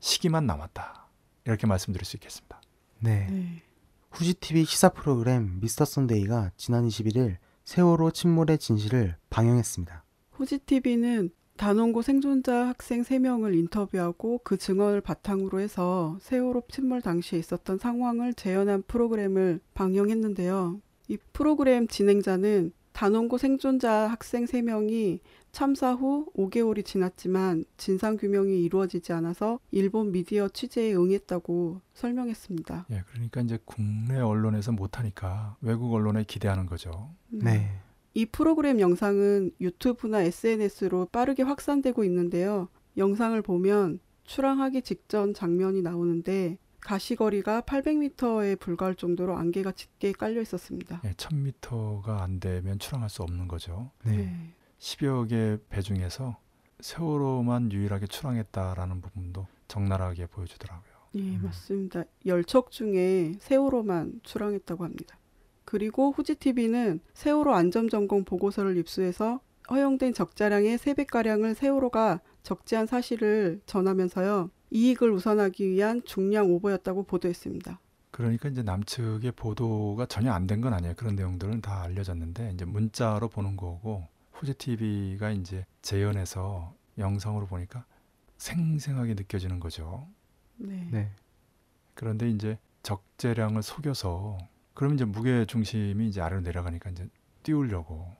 시기만 0.00 0.46
남았다. 0.46 1.06
이렇게 1.44 1.66
말씀드릴 1.66 2.04
수 2.04 2.16
있겠습니다. 2.16 2.60
네. 2.98 3.26
네. 3.30 3.62
후지TV 4.10 4.64
시사 4.64 4.90
프로그램 4.90 5.60
미스터 5.60 5.84
선데이가 5.84 6.50
지난 6.56 6.86
21일 6.86 7.36
세월호 7.64 8.10
침몰의 8.10 8.58
진실을 8.58 9.16
방영했습니다. 9.30 10.04
후지TV는 10.32 11.30
단원고 11.58 12.02
생존자 12.02 12.68
학생 12.68 13.02
3명을 13.02 13.52
인터뷰하고 13.54 14.40
그 14.44 14.56
증언을 14.56 15.00
바탕으로 15.00 15.58
해서 15.58 16.16
세월호 16.20 16.62
침몰 16.70 17.02
당시에 17.02 17.36
있었던 17.40 17.78
상황을 17.78 18.32
재현한 18.34 18.84
프로그램을 18.86 19.58
방영했는데요. 19.74 20.80
이 21.08 21.18
프로그램 21.32 21.88
진행자는 21.88 22.72
단원고 22.92 23.38
생존자 23.38 24.06
학생 24.06 24.44
3명이 24.44 25.18
참사 25.50 25.94
후 25.94 26.30
5개월이 26.36 26.84
지났지만 26.84 27.64
진상규명이 27.76 28.62
이루어지지 28.62 29.12
않아서 29.14 29.58
일본 29.72 30.12
미디어 30.12 30.48
취재에 30.48 30.94
응했다고 30.94 31.80
설명했습니다. 31.92 32.86
예, 32.90 33.02
그러니까 33.10 33.40
이제 33.40 33.58
국내 33.64 34.20
언론에서 34.20 34.70
못하니까 34.70 35.56
외국 35.60 35.92
언론에 35.92 36.22
기대하는 36.22 36.66
거죠. 36.66 37.10
네. 37.28 37.80
이 38.14 38.26
프로그램 38.26 38.80
영상은 38.80 39.52
유튜브나 39.60 40.22
SNS로 40.22 41.06
빠르게 41.12 41.42
확산되고 41.42 42.04
있는데요. 42.04 42.68
영상을 42.96 43.40
보면 43.42 44.00
출항하기 44.24 44.82
직전 44.82 45.34
장면이 45.34 45.82
나오는데 45.82 46.58
가시거리가 46.80 47.62
800m에 47.62 48.58
불과할 48.58 48.94
정도로 48.94 49.36
안개가 49.36 49.72
짙게 49.72 50.12
깔려 50.12 50.40
있었습니다. 50.40 51.00
예, 51.04 51.12
1000m가 51.12 52.20
안 52.20 52.40
되면 52.40 52.78
출항할 52.78 53.10
수 53.10 53.22
없는 53.22 53.46
거죠. 53.48 53.90
네. 54.04 54.52
10여 54.78 55.28
개 55.28 55.58
배 55.68 55.80
중에서 55.82 56.36
세월호만 56.80 57.72
유일하게 57.72 58.06
출항했다라는 58.06 59.00
부분도 59.00 59.46
적나라하게 59.66 60.26
보여주더라고요. 60.26 60.92
예, 61.16 61.20
음. 61.20 61.40
맞습니다. 61.42 62.04
열척 62.26 62.70
중에 62.70 63.34
세월호만 63.40 64.20
출항했다고 64.22 64.84
합니다. 64.84 65.18
그리고 65.72 66.12
후지TV는 66.12 67.00
세월호 67.12 67.52
안전점검 67.52 68.24
보고서를 68.24 68.78
입수해서 68.78 69.40
허용된 69.68 70.14
적자량의 70.14 70.78
3배가량을 70.78 71.54
세월호가 71.54 72.20
적재한 72.42 72.86
사실을 72.86 73.60
전하면서요. 73.66 74.48
이익을 74.70 75.10
우선하기 75.10 75.68
위한 75.68 76.02
중량 76.06 76.50
오버였다고 76.54 77.02
보도했습니다. 77.02 77.78
그러니까 78.10 78.48
이제 78.48 78.62
남측의 78.62 79.32
보도가 79.32 80.06
전혀 80.06 80.32
안 80.32 80.46
된 80.46 80.62
건 80.62 80.72
아니에요. 80.72 80.94
그런 80.96 81.14
내용들은 81.16 81.60
다 81.60 81.82
알려졌는데 81.82 82.52
이제 82.54 82.64
문자로 82.64 83.28
보는 83.28 83.58
거고 83.58 84.06
후지 84.32 84.54
TV가 84.54 85.32
이제 85.32 85.66
재연해서 85.82 86.72
영상으로 86.96 87.44
보니까 87.46 87.84
생생하게 88.38 89.14
느껴지는 89.14 89.60
거죠. 89.60 90.08
네. 90.56 90.88
네. 90.90 91.10
그런데 91.92 92.30
이제 92.30 92.58
적재량을 92.82 93.62
속여서 93.62 94.38
그러면 94.78 94.94
이제 94.94 95.04
무게 95.04 95.44
중심이 95.44 96.06
이제 96.06 96.20
아래로 96.20 96.42
내려가니까 96.42 96.90
이제 96.90 97.08
띄우려고 97.42 98.14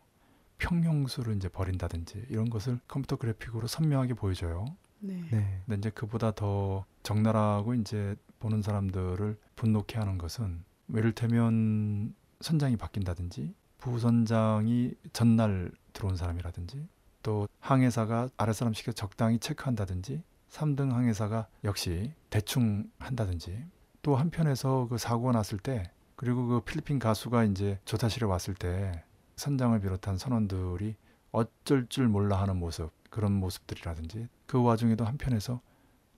평형수를 0.59 1.37
이제 1.37 1.49
버린다든지 1.49 2.27
이런 2.31 2.51
것을 2.51 2.81
컴퓨터 2.89 3.15
그래픽으로 3.15 3.69
선명하게 3.69 4.15
보여줘요. 4.15 4.65
네. 4.99 5.23
네. 5.31 5.63
근데 5.67 5.79
이제 5.79 5.91
그보다 5.91 6.33
더 6.33 6.85
적나라하고 7.05 7.75
이제 7.75 8.17
보는 8.41 8.63
사람들을 8.63 9.39
분노케 9.55 9.99
하는 9.99 10.19
것은 10.19 10.65
이를테면 10.89 12.17
선장이 12.41 12.77
바뀐다든지 12.77 13.55
부선장이 13.79 14.95
전날 15.13 15.71
들어온 15.93 16.17
사람이라든지 16.17 16.89
또 17.23 17.47
항해사가 17.61 18.31
아랫사람 18.37 18.75
시켜 18.75 18.91
적당히 18.91 19.39
체크한다든지 19.39 20.25
3등 20.51 20.91
항해사가 20.91 21.47
역시 21.63 22.15
대충 22.31 22.91
한다든지 22.99 23.65
또 24.03 24.17
한편에서 24.17 24.89
그 24.91 24.99
사고가 24.99 25.31
났을 25.31 25.59
때 25.59 25.93
그리고 26.19 26.49
그 26.49 26.61
필리핀 26.63 26.99
가수가 26.99 27.45
이제 27.45 27.79
조사실에 27.85 28.27
왔을 28.27 28.53
때 28.53 29.05
선장을 29.37 29.79
비롯한 29.79 30.19
선원들이 30.19 30.97
어쩔 31.31 31.87
줄 31.87 32.09
몰라 32.09 32.43
하는 32.43 32.57
모습 32.57 32.91
그런 33.09 33.31
모습들이라든지 33.35 34.27
그 34.47 34.61
와중에도 34.61 35.05
한편에서 35.05 35.61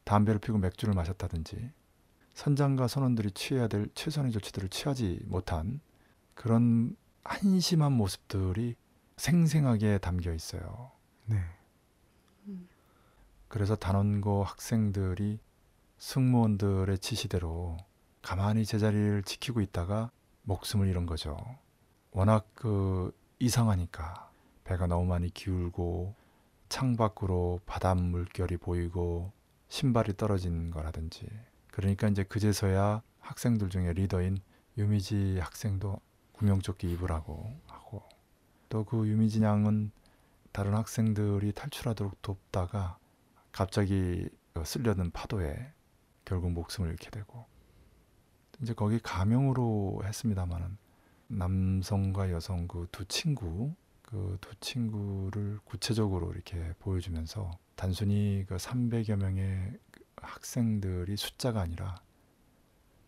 담배를 0.04 0.40
피고 0.40 0.56
맥주를 0.56 0.94
마셨다든지 0.94 1.70
선장과 2.32 2.88
선원들이 2.88 3.32
취해야 3.32 3.68
될 3.68 3.90
최선의 3.94 4.32
조치들을 4.32 4.70
취하지 4.70 5.20
못한 5.26 5.80
그런 6.34 6.96
한심한 7.22 7.92
모습들이 7.92 8.76
생생하게 9.18 9.98
담겨 9.98 10.32
있어요. 10.32 10.92
네. 11.26 11.44
그래서 13.48 13.76
단원고 13.76 14.44
학생들이 14.44 15.40
승무원들의 15.98 17.00
지시대로 17.00 17.76
가만히 18.22 18.64
제자리를 18.64 19.22
지키고 19.22 19.60
있다가 19.60 20.10
목숨을 20.42 20.88
잃은 20.88 21.06
거죠. 21.06 21.36
워낙 22.10 22.48
그 22.54 23.16
이상하니까 23.38 24.30
배가 24.64 24.86
너무 24.86 25.06
많이 25.06 25.30
기울고 25.30 26.14
창 26.68 26.96
밖으로 26.96 27.60
바닷 27.66 27.96
물결이 27.96 28.58
보이고 28.58 29.32
신발이 29.68 30.16
떨어진 30.16 30.70
거라든지. 30.70 31.28
그러니까 31.70 32.08
이제 32.08 32.22
그제서야 32.24 33.02
학생들 33.20 33.70
중에 33.70 33.92
리더인 33.92 34.38
유미지 34.76 35.38
학생도 35.40 36.00
구명조끼 36.32 36.90
입으라고 36.92 37.52
하고. 37.66 38.02
또 38.68 38.84
그 38.84 39.06
유미지 39.06 39.42
양은 39.42 39.90
다른 40.52 40.74
학생들이 40.74 41.52
탈출하도록 41.52 42.22
돕다가 42.22 42.98
갑자기 43.52 44.28
그 44.52 44.64
쓸려든 44.64 45.10
파도에 45.10 45.72
결국 46.24 46.52
목숨을 46.52 46.90
잃게 46.90 47.10
되고 47.10 47.46
이제 48.62 48.74
거기 48.74 48.98
가명으로 49.00 50.02
했습니다마는 50.04 50.76
남성과 51.28 52.30
여성 52.32 52.66
그 52.68 52.86
두 52.92 53.04
친구 53.06 53.74
그 54.02 54.38
두 54.40 54.54
친구를 54.60 55.60
구체적으로 55.64 56.32
이렇게 56.32 56.74
보여주면서 56.80 57.50
단순히 57.76 58.44
그 58.48 58.56
300여 58.56 59.16
명의 59.16 59.78
그 59.90 60.04
학생들이 60.16 61.16
숫자가 61.16 61.60
아니라 61.60 62.02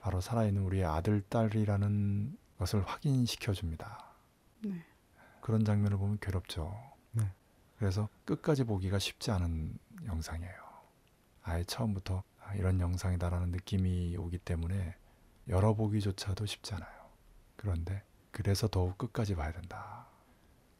바로 0.01 0.21
살아있는 0.21 0.63
우리의 0.63 0.85
아들 0.85 1.21
딸이라는 1.23 2.39
것을 2.59 2.83
확인시켜 2.83 3.53
줍니다. 3.53 4.15
네. 4.65 4.85
그런 5.41 5.65
장면을 5.65 5.97
보면 5.99 6.19
괴롭죠. 6.21 6.73
네. 7.13 7.25
그래서 7.79 8.09
끝까지 8.25 8.65
보기가 8.65 8.99
쉽지 8.99 9.31
않은 9.33 9.79
영상이에요. 10.07 10.55
아예 11.43 11.65
처음부터 11.65 12.23
아, 12.41 12.55
이런 12.55 12.81
영상이다라는 12.81 13.51
느낌이 13.51 14.17
오기 14.17 14.39
때문에 14.39 14.97
열어보기조차도 15.49 16.47
쉽지 16.47 16.75
않아요. 16.75 17.11
그런데 17.57 18.03
그래서 18.31 18.69
더욱 18.69 18.97
끝까지 18.99 19.35
봐야 19.35 19.53
된다. 19.53 20.07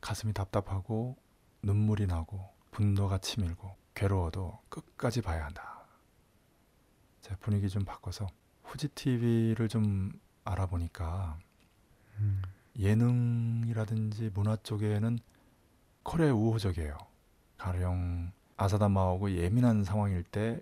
가슴이 0.01 0.33
답답하고 0.33 1.17
눈물이 1.63 2.07
나고 2.07 2.51
분노가 2.71 3.19
치밀고 3.19 3.77
괴로워도 3.95 4.61
끝까지 4.69 5.21
봐야 5.21 5.45
한다. 5.45 5.85
제 7.21 7.37
분위기 7.37 7.69
좀 7.69 7.85
바꿔서 7.85 8.27
후지 8.65 8.89
TV를 8.89 9.69
좀 9.69 10.13
알아보니까 10.45 11.39
음. 12.19 12.43
예능이라든지 12.79 14.31
문화 14.35 14.57
쪽에는 14.57 15.19
코레 16.03 16.31
우호적이에요. 16.31 16.97
가령 17.59 18.33
아사다마오고 18.57 19.33
예민한 19.33 19.85
상황일 19.85 20.25
때 20.25 20.61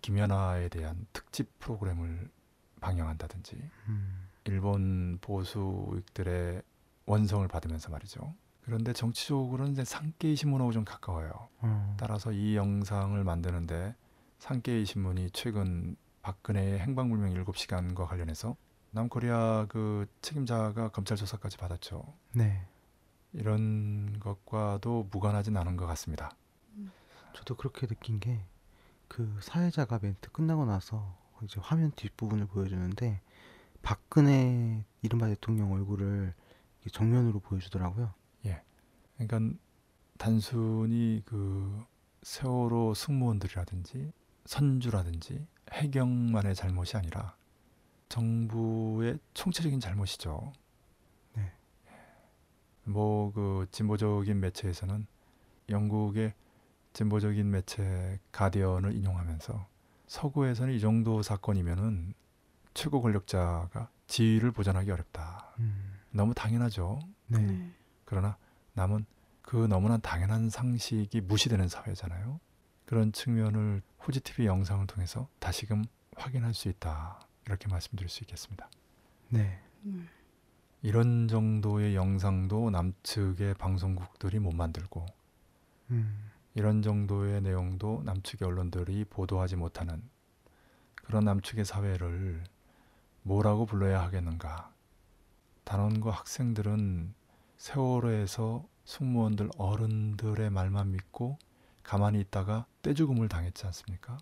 김연아에 0.00 0.68
대한 0.68 1.06
특집 1.12 1.58
프로그램을 1.58 2.30
방영한다든지 2.78 3.56
음. 3.88 4.28
일본 4.44 5.18
보수 5.20 5.60
우익들의 5.88 6.62
원성을 7.06 7.46
받으면서 7.48 7.90
말이죠. 7.90 8.34
그런데 8.62 8.92
정치적으로는 8.92 9.72
이제 9.72 9.84
상케이 9.84 10.36
신문하고 10.36 10.72
좀 10.72 10.84
가까워요. 10.84 11.48
어. 11.60 11.96
따라서 11.98 12.32
이 12.32 12.56
영상을 12.56 13.22
만드는데 13.22 13.94
상케이 14.38 14.84
신문이 14.84 15.30
최근 15.32 15.96
박근혜의 16.22 16.78
행방불명 16.80 17.32
7시간과 17.44 18.06
관련해서 18.06 18.56
남코리아 18.90 19.66
그 19.68 20.06
책임자가 20.22 20.88
검찰 20.90 21.16
조사까지 21.16 21.56
받았죠. 21.56 22.04
네. 22.32 22.66
이런 23.32 24.18
것과도 24.20 25.08
무관하진 25.10 25.56
않은 25.56 25.76
것 25.76 25.86
같습니다. 25.86 26.30
저도 27.34 27.56
그렇게 27.56 27.86
느낀 27.86 28.20
게 28.20 28.44
그 29.08 29.36
사회자가 29.40 29.98
멘트 30.00 30.30
끝나고 30.30 30.66
나서 30.66 31.16
이제 31.44 31.60
화면 31.60 31.92
뒷부분을 31.92 32.46
보여주는데 32.46 33.20
박근혜 33.82 34.84
이른바 35.02 35.26
대통령 35.28 35.72
얼굴을 35.72 36.34
정면으로 36.92 37.40
보여주더라고요. 37.40 38.12
그러니까 39.18 39.58
단순히 40.16 41.22
그 41.24 41.84
세월호 42.22 42.94
승무원들이라든지 42.94 44.12
선주라든지 44.44 45.44
해경만의 45.72 46.54
잘못이 46.54 46.96
아니라 46.96 47.36
정부의 48.08 49.18
총체적인 49.34 49.80
잘못이죠. 49.80 50.52
네. 51.34 51.52
뭐그 52.84 53.66
진보적인 53.72 54.40
매체에서는 54.40 55.06
영국의 55.68 56.32
진보적인 56.92 57.50
매체 57.50 58.18
가디언을 58.32 58.94
인용하면서 58.94 59.66
서구에서는 60.08 60.74
이 60.74 60.80
정도 60.80 61.22
사건이면은 61.22 62.14
최고 62.74 63.00
권력자가 63.00 63.90
지위를 64.06 64.50
보전하기 64.50 64.90
어렵다. 64.90 65.54
음. 65.58 65.98
너무 66.10 66.34
당연하죠. 66.34 66.98
네. 67.26 67.38
네. 67.38 67.72
그러나 68.04 68.36
남은 68.72 69.04
그 69.42 69.66
너무나 69.66 69.98
당연한 69.98 70.50
상식이 70.50 71.20
무시되는 71.22 71.68
사회잖아요. 71.68 72.40
그런 72.86 73.12
측면을 73.12 73.82
후지 73.98 74.20
TV 74.20 74.46
영상을 74.46 74.86
통해서 74.86 75.28
다시금 75.38 75.84
확인할 76.16 76.54
수 76.54 76.68
있다. 76.68 77.20
이렇게 77.46 77.68
말씀드릴 77.68 78.08
수 78.08 78.24
있겠습니다. 78.24 78.68
네. 79.28 79.60
네. 79.82 80.02
이런 80.82 81.28
정도의 81.28 81.94
영상도 81.94 82.70
남측의 82.70 83.54
방송국들이 83.54 84.38
못 84.38 84.52
만들고 84.52 85.04
음. 85.90 86.30
이런 86.58 86.82
정도의 86.82 87.40
내용도 87.40 88.02
남측의 88.04 88.48
언론들이 88.48 89.04
보도하지 89.04 89.54
못하는 89.54 90.02
그런 90.96 91.24
남측의 91.24 91.64
사회를 91.64 92.42
뭐라고 93.22 93.64
불러야 93.64 94.02
하겠는가? 94.02 94.74
단원과 95.62 96.10
학생들은 96.10 97.14
세월호에서 97.58 98.66
승무원들 98.86 99.50
어른들의 99.56 100.50
말만 100.50 100.90
믿고 100.90 101.38
가만히 101.84 102.18
있다가 102.22 102.66
떼죽음을 102.82 103.28
당했지 103.28 103.64
않습니까? 103.66 104.18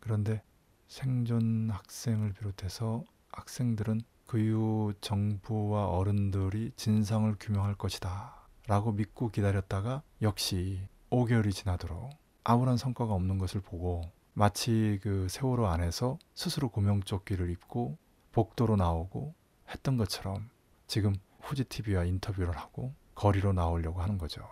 그런데 0.00 0.42
생존 0.86 1.70
학생을 1.70 2.34
비롯해서 2.34 3.04
학생들은 3.32 4.02
그 4.26 4.38
이후 4.38 4.92
정부와 5.00 5.88
어른들이 5.88 6.72
진상을 6.76 7.34
규명할 7.40 7.74
것이다 7.76 8.34
라고 8.66 8.92
믿고 8.92 9.30
기다렸다가 9.30 10.02
역시 10.20 10.86
5개월이 11.10 11.52
지나도록 11.52 12.10
아무런 12.44 12.76
성과가 12.76 13.12
없는 13.12 13.38
것을 13.38 13.60
보고 13.60 14.02
마치 14.32 14.98
그 15.02 15.26
세월호 15.28 15.66
안에서 15.66 16.18
스스로 16.34 16.68
구명조끼를 16.68 17.50
입고 17.50 17.98
복도로 18.32 18.76
나오고 18.76 19.34
했던 19.68 19.96
것처럼 19.96 20.48
지금 20.86 21.14
후지 21.40 21.64
TV와 21.64 22.04
인터뷰를 22.04 22.56
하고 22.56 22.94
거리로 23.14 23.52
나오려고 23.52 24.00
하는 24.00 24.18
거죠. 24.18 24.42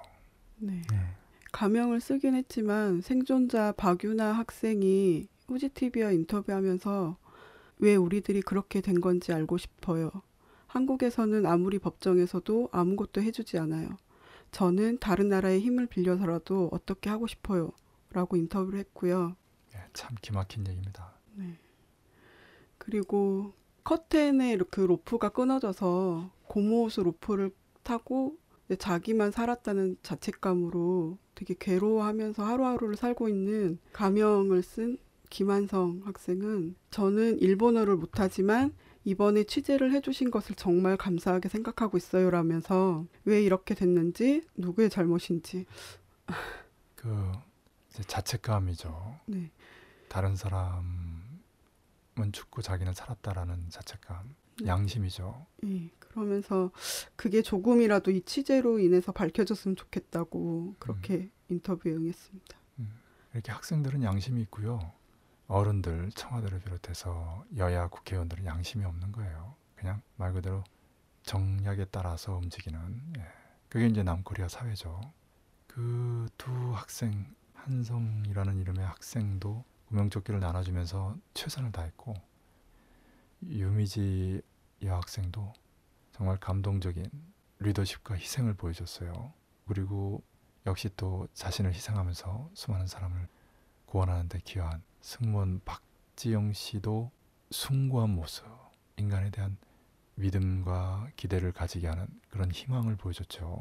네. 0.57 0.83
네. 0.91 0.97
가명을 1.53 2.01
쓰긴 2.01 2.35
했지만 2.35 3.01
생존자 3.01 3.73
박유나 3.73 4.33
학생이 4.33 5.29
후지TV와 5.49 6.13
인터뷰하면서 6.13 7.17
왜 7.79 7.97
우리들이 7.97 8.43
그렇게 8.43 8.81
된 8.81 9.01
건지 9.01 9.33
알고 9.33 9.57
싶어요. 9.57 10.11
한국에서는 10.67 11.47
아무리 11.47 11.79
법정에서도 11.79 12.69
아무것도 12.71 13.23
해주지 13.23 13.59
않아요. 13.59 13.97
저는 14.51 14.99
다른 14.99 15.29
나라의 15.29 15.61
힘을 15.61 15.87
빌려서라도 15.87 16.71
어떻게 16.73 17.11
하고 17.11 17.27
싶어요. 17.27 17.71
라고 18.11 18.37
인터뷰를 18.37 18.79
했고요. 18.81 19.37
예, 19.75 19.79
참 19.93 20.17
기막힌 20.23 20.67
얘기입니다. 20.67 21.19
그리고 22.79 23.53
커튼에 23.85 24.53
이렇게 24.53 24.87
로프가 24.87 25.29
끊어져서 25.31 26.31
고무호수 26.47 27.03
로프를 27.03 27.51
타고 27.83 28.39
자기만 28.79 29.31
살았다는 29.31 29.97
자책감으로 30.03 31.19
되게 31.35 31.55
괴로워하면서 31.59 32.45
하루하루를 32.45 32.97
살고 32.97 33.29
있는 33.29 33.79
가명을 33.93 34.63
쓴 34.63 34.99
김한성 35.31 36.01
학생은 36.05 36.77
저는 36.91 37.39
일본어를 37.41 37.97
못하지만 37.97 38.73
이번에 39.05 39.45
취재를 39.45 39.93
해주신 39.93 40.31
것을 40.31 40.55
정말 40.55 40.97
감사하게 40.97 41.49
생각하고 41.49 41.97
있어요 41.97 42.31
라면서 42.31 43.07
왜 43.25 43.43
이렇게 43.43 43.75
됐는지 43.75 44.47
누구의 44.57 44.91
잘못인지 44.91 45.67
그 46.95 47.33
자책감이죠. 48.07 49.21
네. 49.27 49.51
다른 50.09 50.37
사람은 50.37 50.83
죽고 52.33 52.63
자기는 52.63 52.93
살았다라는 52.93 53.71
자책감, 53.71 54.35
네. 54.63 54.67
양심이죠. 54.67 55.47
예, 55.65 55.91
그러면서 55.99 56.71
그게 57.17 57.43
조금이라도 57.43 58.11
이 58.11 58.23
취재로 58.23 58.79
인해서 58.79 59.13
밝혀졌으면 59.13 59.77
좋겠다고 59.77 60.77
그렇게 60.79 61.31
인터뷰에 61.49 61.93
응했습니다. 61.93 62.59
이렇게 63.35 63.53
학생들은 63.53 64.03
양심이 64.03 64.41
있고요. 64.43 64.93
어른들, 65.49 66.11
청와대를 66.13 66.61
비롯해서 66.61 67.45
여야 67.57 67.89
국회의원들은 67.89 68.45
양심이 68.47 68.85
없는 68.85 69.13
거예요. 69.13 69.55
그냥 69.77 70.03
말 70.17 70.33
그대로 70.33 70.63
정략에 71.23 71.87
따라서 71.91 72.37
움직이는 72.37 73.13
예. 73.19 73.27
그게 73.69 73.87
이제 73.87 74.03
남코리아 74.03 74.49
사회죠. 74.49 75.01
그 75.67 76.29
두 76.39 76.73
학생 76.73 77.35
한성이라는 77.55 78.59
이름의 78.59 78.87
학생도 78.87 79.65
구명조끼를 79.89 80.41
나눠주면서 80.41 81.17
최선을 81.35 81.73
다했고 81.73 82.15
유미지 83.43 84.41
여학생도 84.83 85.53
정말 86.13 86.39
감동적인 86.39 87.05
리더십과 87.59 88.15
희생을 88.15 88.55
보여줬어요. 88.55 89.33
그리고 89.67 90.23
역시 90.67 90.89
또 90.97 91.27
자신을 91.35 91.75
희생하면서 91.75 92.51
수많은 92.55 92.87
사람을 92.87 93.29
구원하는 93.89 94.29
데 94.29 94.39
기여한 94.45 94.83
승무원 95.01 95.61
박지영 95.65 96.53
씨도 96.53 97.11
숭고한 97.51 98.11
모습, 98.11 98.45
인간에 98.97 99.31
대한 99.31 99.57
믿음과 100.17 101.09
기대를 101.17 101.53
가지게 101.53 101.87
하는 101.89 102.07
그런 102.29 102.51
희망을 102.51 102.97
보여줬죠. 102.97 103.61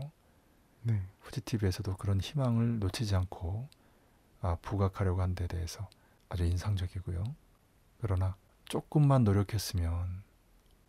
네. 0.82 1.02
후지TV에서도 1.22 1.96
그런 1.98 2.20
희망을 2.20 2.80
놓치지 2.80 3.16
않고 3.16 3.70
아, 4.42 4.56
부각하려고 4.62 5.22
한 5.22 5.34
데 5.34 5.48
대해서 5.48 5.88
아주 6.30 6.44
인상적이고요. 6.46 7.24
그러나 8.02 8.36
조금만 8.66 9.24
노력했으면 9.24 10.24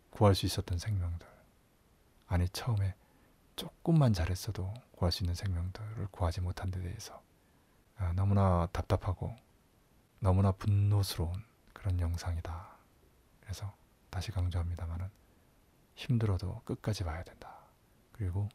구할 0.09 0.35
수 0.35 0.45
있었던 0.45 0.77
생명들. 0.79 1.25
아니 2.27 2.47
처음에 2.49 2.93
조금만 3.55 4.13
잘했어도 4.13 4.73
구할 4.91 5.11
수 5.11 5.23
있는 5.23 5.33
생명들을 5.35 6.07
구하지 6.11 6.41
못한 6.41 6.71
데 6.71 6.81
대해서 6.81 7.13
아, 7.15 7.21
너무나 8.15 8.67
답답하고 8.71 9.35
너무나 10.19 10.51
분노스러운 10.51 11.33
그런 11.73 11.99
영상이다. 11.99 12.77
그래서 13.41 13.73
다시 14.09 14.31
강조합니다만은 14.31 15.07
힘들어도 15.95 16.61
끝까지 16.65 17.03
봐야 17.03 17.23
된다. 17.23 17.55
그리고 18.11 18.49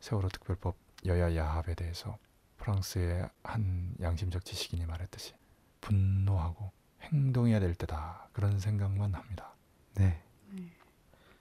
세월호 0.00 0.28
특별법 0.28 0.76
여야 1.06 1.34
야합에 1.34 1.74
대해서 1.74 2.18
프랑스의 2.58 3.28
한 3.42 3.94
양심적 4.00 4.44
지식인이 4.44 4.84
말했듯이 4.86 5.34
분노하고 5.80 6.72
행동해야 7.02 7.60
될 7.60 7.74
때다 7.74 8.28
그런 8.32 8.58
생각만 8.58 9.14
합니다. 9.14 9.54
네. 9.94 10.22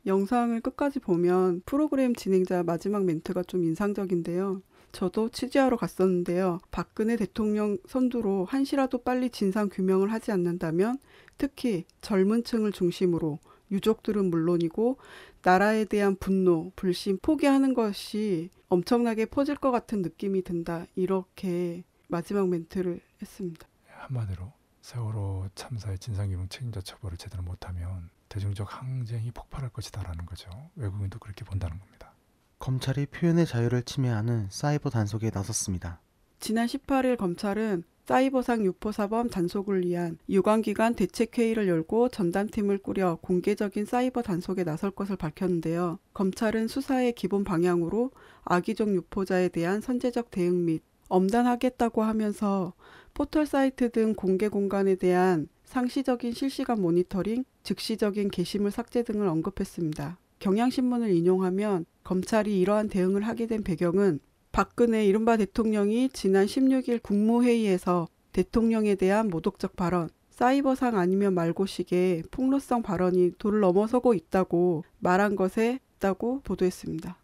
영상을 0.05 0.59
끝까지 0.61 0.99
보면 0.99 1.61
프로그램 1.65 2.15
진행자 2.15 2.63
마지막 2.63 3.03
멘트가 3.03 3.43
좀 3.43 3.63
인상적인데요. 3.63 4.61
저도 4.91 5.29
취재하러 5.29 5.77
갔었는데요. 5.77 6.59
박근혜 6.71 7.15
대통령 7.15 7.77
선두로 7.87 8.45
한시라도 8.45 9.03
빨리 9.03 9.29
진상 9.29 9.69
규명을 9.69 10.11
하지 10.11 10.31
않는다면 10.31 10.97
특히 11.37 11.85
젊은 12.01 12.43
층을 12.43 12.71
중심으로 12.71 13.39
유족들은 13.71 14.29
물론이고 14.29 14.97
나라에 15.43 15.85
대한 15.85 16.15
분노, 16.15 16.71
불신 16.75 17.19
포기하는 17.21 17.73
것이 17.73 18.49
엄청나게 18.69 19.25
퍼질 19.27 19.55
것 19.55 19.71
같은 19.71 20.01
느낌이 20.01 20.41
든다. 20.43 20.87
이렇게 20.95 21.83
마지막 22.07 22.49
멘트를 22.49 23.01
했습니다. 23.21 23.67
한마디로 23.87 24.51
세월호 24.81 25.49
참사의 25.53 25.99
진상규명 25.99 26.47
책임자 26.49 26.81
처벌을 26.81 27.17
제대로 27.17 27.43
못하면 27.43 28.09
대중적 28.29 28.67
항쟁이 28.81 29.31
폭발할 29.31 29.69
것이다라는 29.69 30.25
거죠. 30.25 30.49
외국인도 30.75 31.19
그렇게 31.19 31.43
본다는 31.43 31.79
겁니다. 31.79 32.13
검찰이 32.59 33.05
표현의 33.07 33.45
자유를 33.45 33.83
침해하는 33.83 34.47
사이버 34.49 34.89
단속에 34.89 35.31
나섰습니다. 35.33 36.01
지난 36.39 36.67
18일 36.67 37.17
검찰은 37.17 37.83
사이버상 38.05 38.63
유포사범 38.63 39.29
단속을 39.29 39.85
위한 39.85 40.17
유관기관 40.29 40.95
대책회의를 40.95 41.67
열고 41.67 42.07
전담팀을 42.07 42.77
꾸려 42.77 43.17
공개적인 43.21 43.85
사이버 43.85 44.21
단속에 44.21 44.63
나설 44.63 44.91
것을 44.91 45.17
밝혔는데요. 45.17 45.99
검찰은 46.13 46.69
수사의 46.69 47.13
기본 47.13 47.43
방향으로 47.43 48.11
악의적 48.45 48.93
유포자에 48.95 49.49
대한 49.49 49.81
선제적 49.81 50.31
대응 50.31 50.63
및 50.65 50.83
엄단하겠다고 51.09 52.01
하면서 52.03 52.73
포털 53.13 53.45
사이트 53.45 53.91
등 53.91 54.13
공개 54.13 54.47
공간에 54.47 54.95
대한 54.95 55.49
상시적인 55.65 56.31
실시간 56.31 56.81
모니터링, 56.81 57.43
즉시적인 57.63 58.29
게시물 58.29 58.71
삭제 58.71 59.03
등을 59.03 59.27
언급했습니다. 59.27 60.17
경향신문을 60.39 61.09
인용하면 61.09 61.85
검찰이 62.03 62.59
이러한 62.59 62.89
대응을 62.89 63.23
하게 63.23 63.47
된 63.47 63.63
배경은 63.63 64.19
박근혜 64.51 65.05
이른바 65.05 65.37
대통령이 65.37 66.09
지난 66.09 66.45
16일 66.45 67.03
국무회의에서 67.03 68.07
대통령에 68.31 68.95
대한 68.95 69.29
모독적 69.29 69.75
발언, 69.75 70.09
사이버상 70.29 70.97
아니면 70.97 71.33
말고식의 71.33 72.23
폭로성 72.29 72.83
발언이 72.83 73.33
도를 73.39 73.59
넘어서고 73.59 74.13
있다고 74.13 74.83
말한 74.99 75.35
것에 75.35 75.79
있다고 75.95 76.41
보도했습니다. 76.41 77.17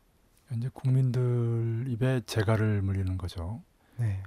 현재 0.47 0.70
국민들 0.74 1.86
입에 1.88 2.22
재갈을 2.26 2.82
물리는 2.82 3.18
거죠. 3.18 3.61
네. 3.97 4.22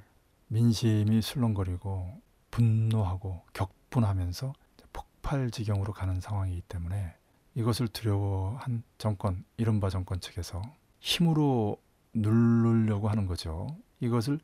민심이 0.48 1.20
술렁거리고 1.20 2.20
분노하고 2.50 3.42
격분하면서 3.52 4.52
폭발 4.92 5.50
지경으로 5.50 5.92
가는 5.92 6.20
상황이기 6.20 6.62
때문에 6.68 7.14
이것을 7.56 7.88
두려워한 7.88 8.82
정권, 8.98 9.44
이른바 9.56 9.88
정권 9.88 10.20
측에서 10.20 10.60
힘으로 11.00 11.80
누르려고 12.12 13.08
하는 13.08 13.26
거죠. 13.26 13.66
이것을 14.00 14.38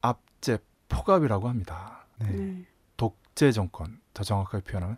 압제, 0.00 0.58
포갑이라고 0.88 1.48
합니다. 1.48 2.06
네. 2.18 2.30
네. 2.30 2.66
독재 2.96 3.50
정권, 3.50 4.00
더 4.14 4.22
정확하게 4.22 4.62
표현하면 4.64 4.96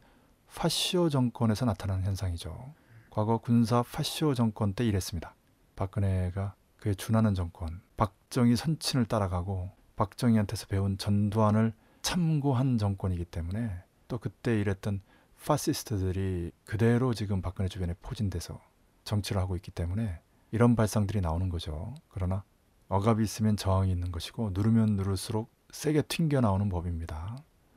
파쇼 0.54 1.08
정권에서 1.08 1.64
나타나는 1.64 2.04
현상이죠. 2.04 2.74
과거 3.08 3.38
군사 3.38 3.82
파쇼 3.82 4.34
정권 4.34 4.74
때 4.74 4.84
이랬습니다. 4.84 5.34
박근혜가 5.74 6.54
그에 6.76 6.92
준하는 6.92 7.34
정권, 7.34 7.80
박정희 7.96 8.56
선친을 8.56 9.06
따라가고 9.06 9.70
박정희한테서 9.96 10.66
배운 10.66 10.98
전두환을 10.98 11.72
참고한 12.02 12.76
정권이기 12.76 13.24
때문에 13.24 13.82
또 14.06 14.18
그때 14.18 14.60
일했던 14.60 15.00
파시스트들이 15.46 16.52
그대로 16.64 17.14
지금 17.14 17.42
박근혜 17.42 17.68
주변에 17.68 17.94
포진돼서 18.02 18.60
정치를 19.04 19.40
하고 19.40 19.56
있기 19.56 19.70
때문에 19.70 20.20
이런 20.50 20.76
발상들이 20.76 21.20
나오는 21.20 21.48
거죠. 21.48 21.94
그러나 22.08 22.44
억압이 22.88 23.22
있으면 23.22 23.56
저항이 23.56 23.90
있는 23.90 24.12
것이고 24.12 24.50
누르면 24.54 24.96
누를수록 24.96 25.50
세게 25.70 26.02
튕겨 26.02 26.40
나오는 26.40 26.68
법입니다. 26.68 27.36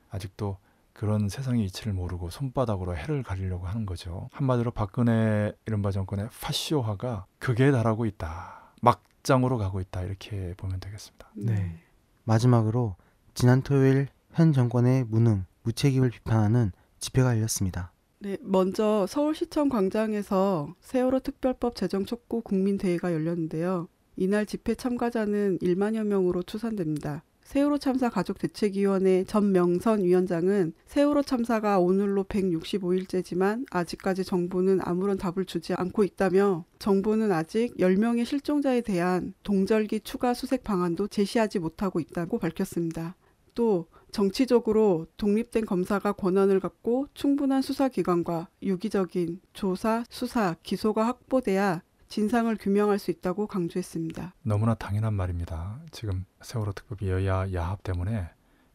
아직도 0.09 0.57
그런 0.93 1.29
세상의 1.29 1.63
이치를 1.65 1.93
모르고 1.93 2.29
손바닥으로 2.29 2.95
해를 2.95 3.21
가리려고 3.23 3.67
하는 3.67 3.85
거죠. 3.85 4.29
한마디로 4.31 4.71
박근혜 4.71 5.53
이른바 5.65 5.91
정권의 5.91 6.29
파쇼화가 6.41 7.25
극에 7.39 7.71
달하고 7.71 8.05
있다. 8.05 8.73
막장으로 8.81 9.57
가고 9.57 9.79
있다. 9.79 10.01
이렇게 10.03 10.53
보면 10.57 10.79
되겠습니다. 10.79 11.29
네. 11.35 11.79
마지막으로 12.23 12.95
지난 13.33 13.61
토요일 13.61 14.07
현 14.33 14.53
정권의 14.53 15.03
무능, 15.05 15.45
무책임을 15.63 16.09
비판하는 16.09 16.71
집회가 16.99 17.35
열렸습니다. 17.35 17.91
네, 18.19 18.37
먼저 18.41 19.05
서울시청 19.07 19.69
광장에서 19.69 20.73
세월호 20.81 21.19
특별법 21.19 21.75
제정 21.75 22.05
촉구 22.05 22.41
국민대회가 22.41 23.13
열렸는데요. 23.13 23.87
이날 24.15 24.45
집회 24.47 24.73
참가자는 24.73 25.59
1만여 25.59 26.03
명으로 26.03 26.41
추산됩니다. 26.43 27.23
세월호 27.43 27.77
참사 27.77 28.09
가족 28.09 28.39
대책위원회 28.39 29.23
전명선 29.23 30.03
위원장은 30.03 30.73
세월호 30.85 31.21
참사가 31.21 31.79
오늘로 31.79 32.25
165일째지만 32.25 33.65
아직까지 33.71 34.25
정부는 34.25 34.79
아무런 34.81 35.17
답을 35.17 35.45
주지 35.45 35.73
않고 35.73 36.03
있다며 36.03 36.65
정부는 36.79 37.31
아직 37.31 37.77
10명의 37.77 38.25
실종자에 38.25 38.81
대한 38.81 39.33
동절기 39.43 40.01
추가 40.01 40.33
수색 40.33 40.65
방안도 40.65 41.07
제시하지 41.07 41.59
못하고 41.59 42.01
있다고 42.01 42.37
밝혔습니다. 42.37 43.15
또 43.55 43.87
정치적으로 44.11 45.07
독립된 45.17 45.65
검사가 45.65 46.13
권한을 46.13 46.59
갖고 46.59 47.07
충분한 47.13 47.61
수사기관과 47.61 48.47
유기적인 48.63 49.41
조사, 49.53 50.03
수사, 50.09 50.55
기소가 50.63 51.05
확보돼야 51.05 51.81
진상을 52.07 52.55
규명할 52.57 52.99
수 52.99 53.11
있다고 53.11 53.47
강조했습니다. 53.47 54.33
너무나 54.43 54.75
당연한 54.75 55.13
말입니다. 55.13 55.79
지금 55.91 56.25
세월호 56.41 56.71
특급이 56.71 57.09
여야 57.09 57.51
야합 57.53 57.83
때문에 57.83 58.29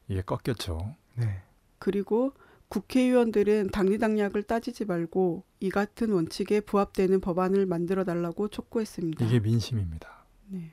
이게 0.09 0.23
꺾였죠. 0.23 0.95
네. 1.15 1.43
그리고 1.79 2.35
국회의원들은 2.69 3.71
당리당략을 3.71 4.45
따지지 4.45 4.85
말고 4.85 5.45
이 5.61 5.71
같은 5.71 6.11
원칙에 6.11 6.61
부합되는 6.61 7.21
법안을 7.21 7.67
만들어 7.67 8.05
달라고 8.05 8.49
촉구했습니다. 8.49 9.25
이게 9.25 9.41
민심입니다. 9.41 10.25
네. 10.49 10.73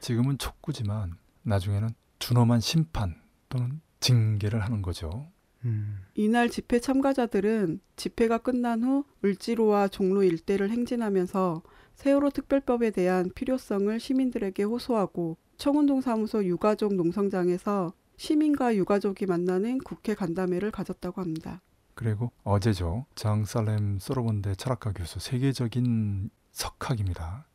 지금은 0.00 0.38
촉구지만 0.38 1.16
나중에는 1.42 1.88
준엄한 2.18 2.60
심판 2.60 3.14
또는 3.48 3.80
징계를 4.06 4.60
하는 4.62 4.82
거죠. 4.82 5.26
음, 5.64 5.98
이날 6.14 6.48
집회 6.48 6.78
참가자들은 6.78 7.80
집회가 7.96 8.38
끝난 8.38 8.84
후 8.84 9.04
을지로와 9.24 9.88
종로 9.88 10.22
일대를 10.22 10.70
행진하면서 10.70 11.62
세월호 11.94 12.30
특별법에 12.30 12.90
대한 12.90 13.30
필요성을 13.34 13.98
시민들에게 13.98 14.62
호소하고 14.62 15.38
청운동 15.56 16.00
사무소 16.02 16.44
유가족 16.44 16.94
농성장에서 16.94 17.94
시민과 18.16 18.76
유가족이 18.76 19.26
만나는 19.26 19.78
국회 19.78 20.14
간담회를 20.14 20.70
가졌다고 20.70 21.20
합니다. 21.20 21.62
그리고 21.94 22.30
어제죠. 22.44 23.06
장살렘 23.14 23.98
소로본대 23.98 24.54
철학과 24.56 24.92
교수 24.92 25.18
세계적인 25.18 26.30
석학입니다. 26.52 27.46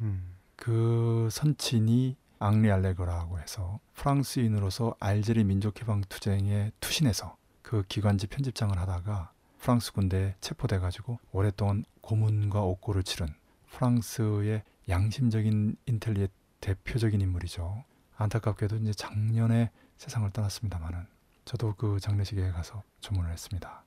음, 0.00 0.34
그 0.56 1.28
선친이 1.30 2.16
앙리 2.38 2.70
알레거라고 2.70 3.38
해서 3.38 3.80
프랑스인으로서 3.94 4.94
알제리 5.00 5.44
민족해방 5.44 6.02
투쟁에 6.08 6.72
투신해서 6.80 7.36
그 7.62 7.82
기관지 7.88 8.26
편집장을 8.26 8.76
하다가 8.78 9.32
프랑스 9.58 9.92
군대에 9.92 10.34
체포돼 10.40 10.78
가지고 10.78 11.18
오랫동안 11.32 11.84
고문과 12.00 12.62
옥고를 12.62 13.02
치른 13.02 13.26
프랑스의 13.70 14.62
양심적인 14.88 15.76
인텔리의 15.86 16.28
대표적인 16.60 17.20
인물이죠. 17.20 17.84
안타깝게도 18.16 18.76
이제 18.76 18.92
작년에 18.92 19.70
세상을 19.98 20.30
떠났습니다마는 20.30 21.06
저도 21.44 21.74
그 21.76 21.98
장례식에 22.00 22.50
가서 22.50 22.82
조문을 23.00 23.30
했습니다. 23.30 23.84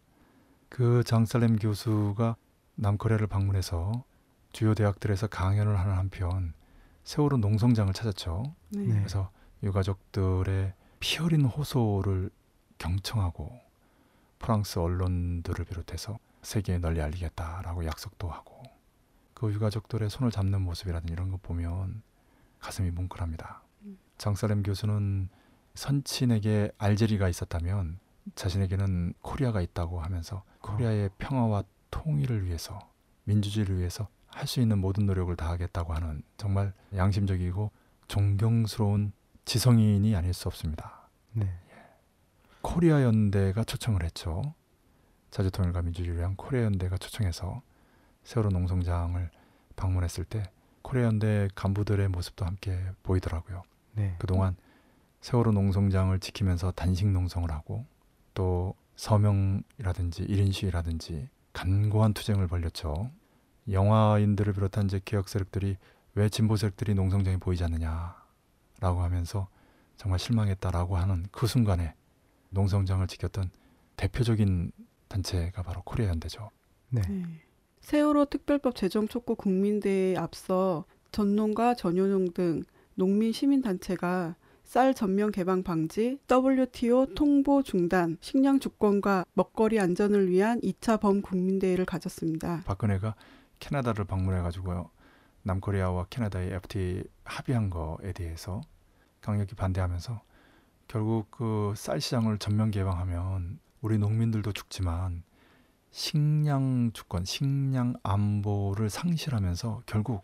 그 0.70 1.04
장살렘 1.04 1.58
교수가 1.58 2.36
남코리아를 2.76 3.28
방문해서 3.28 4.04
주요 4.52 4.74
대학들에서 4.74 5.28
강연을 5.28 5.80
하는 5.80 5.96
한편 5.96 6.54
세월호 7.04 7.38
농성장을 7.38 7.92
찾았죠. 7.94 8.56
네. 8.70 8.82
네. 8.82 8.94
그래서 8.94 9.32
유가족들의 9.64 10.74
피 11.00 11.20
어린 11.20 11.46
호소를 11.46 12.30
경청하고 12.78 13.52
프랑스 14.38 14.80
언론들을 14.80 15.66
비롯해서 15.66 16.18
세계에 16.42 16.78
널리 16.78 17.02
알리겠다라고 17.02 17.86
약속도 17.86 18.30
하고 18.30 18.64
그 19.34 19.52
유가족들의 19.52 20.10
손을 20.10 20.32
잡는 20.32 20.62
모습이라든지 20.62 21.14
이런 21.14 21.30
거 21.30 21.38
보면 21.38 22.02
가슴이 22.60 22.92
뭉클합니다. 22.92 23.62
음. 23.84 23.98
장사렘 24.18 24.64
교수는 24.64 25.30
선친에게 25.76 26.72
알제리가 26.78 27.30
있었다면 27.30 28.00
자신에게는 28.36 29.14
코리아가 29.22 29.62
있다고 29.62 30.02
하면서 30.02 30.44
코리아의 30.62 31.10
평화와 31.18 31.64
통일을 31.90 32.46
위해서 32.46 32.80
민주주의를 33.24 33.78
위해서 33.78 34.08
할 34.32 34.48
수 34.48 34.62
있는 34.62 34.80
모든 34.80 35.06
노력을 35.06 35.36
다하겠다고 35.36 35.94
하는 35.94 36.24
정말 36.38 36.74
양심적이고 36.96 37.72
존경스러운 38.08 39.12
지성인이 39.46 40.16
아닐 40.16 40.34
수 40.34 40.48
없습니다. 40.48 41.10
네. 41.34 41.52
코리아 42.62 43.04
연대가 43.04 43.64
초청을 43.64 44.04
했죠. 44.04 44.54
자주통일과 45.32 45.82
민주주의를 45.82 46.18
위한 46.18 46.36
코리아 46.36 46.64
연대가 46.64 46.98
초청해서 46.98 47.62
세월호 48.24 48.50
농성장을 48.50 49.30
방문했을 49.76 50.24
때 50.26 50.44
코리아 50.82 51.06
연대 51.06 51.48
간부들의 51.56 52.08
모습도 52.10 52.46
함께 52.46 52.80
보이더라고요. 53.04 53.64
네. 53.94 54.16
그동안 54.20 54.56
세월호 55.22 55.52
농성장을 55.52 56.18
지키면서 56.20 56.72
단식 56.72 57.08
농성을 57.08 57.50
하고 57.52 57.86
또 58.34 58.76
서명이라든지 58.96 60.26
1인 60.28 60.52
시위라든지 60.52 61.30
간고한 61.54 62.14
투쟁을 62.14 62.48
벌였죠. 62.48 63.12
영화인들을 63.70 64.54
비롯한 64.54 64.86
이제 64.86 65.02
개혁 65.04 65.30
세력들이 65.30 65.78
왜 66.16 66.30
진보 66.30 66.56
세력들이 66.56 66.96
농성장에 66.96 67.38
보이지 67.38 67.64
않느냐라고 67.64 69.02
하면서 69.02 69.48
정말 69.98 70.20
실망했다라고 70.20 70.98
하는 70.98 71.26
그 71.32 71.48
순간에 71.48 71.94
농성장을 72.50 73.06
지켰던 73.08 73.52
대표적인 73.96 74.72
단체가 75.08 75.62
바로 75.62 75.82
코리아 75.84 76.08
연대죠. 76.08 76.50
네. 76.90 77.02
네. 77.08 77.26
세월호 77.82 78.26
특별법 78.26 78.76
제정 78.76 79.08
촉구 79.08 79.36
국민대회에 79.36 80.18
앞서 80.18 80.86
전농가 81.12 81.74
전효농 81.74 82.34
등 82.34 82.64
농민 82.96 83.32
시민 83.32 83.62
단체가 83.62 84.36
쌀 84.64 84.94
전면 84.94 85.32
개방 85.32 85.64
방지, 85.64 86.20
WTO 86.30 87.16
통보 87.16 87.64
중단, 87.64 88.18
식량 88.22 88.60
주권과 88.60 89.26
먹거리 89.34 89.80
안전을 89.80 90.30
위한 90.30 90.62
2차 90.62 91.00
범국민대회를 91.00 91.86
가졌습니다. 91.86 92.62
박근혜가 92.66 93.16
캐나다를 93.60 94.06
방문해 94.06 94.42
가지고요. 94.42 94.90
남코리아와 95.44 96.06
캐나다의 96.10 96.54
FTA 96.54 97.04
합의한 97.24 97.70
거에 97.70 98.12
대해서 98.14 98.62
강력히 99.22 99.56
반대하면서 99.56 100.22
결국 100.88 101.30
그 101.32 101.74
쌀 101.76 102.02
시장을 102.02 102.40
전면 102.40 102.72
개방하면 102.72 103.60
우리 103.82 103.98
농민들도 103.98 104.52
죽지만 104.54 105.24
식량 105.92 106.92
주권, 106.94 107.26
식량 107.26 107.94
안보를 108.04 108.90
상실하면서 108.90 109.84
결국 109.86 110.24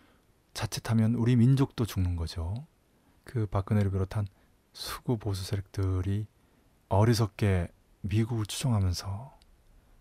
자칫하면 0.53 1.15
우리 1.15 1.35
민족도 1.35 1.85
죽는 1.85 2.15
거죠. 2.15 2.65
그 3.23 3.45
박근혜를 3.47 3.91
비롯한 3.91 4.27
수구 4.73 5.17
보수 5.17 5.43
세력들이 5.45 6.27
어리석게 6.89 7.69
미국을 8.01 8.45
추종하면서 8.45 9.33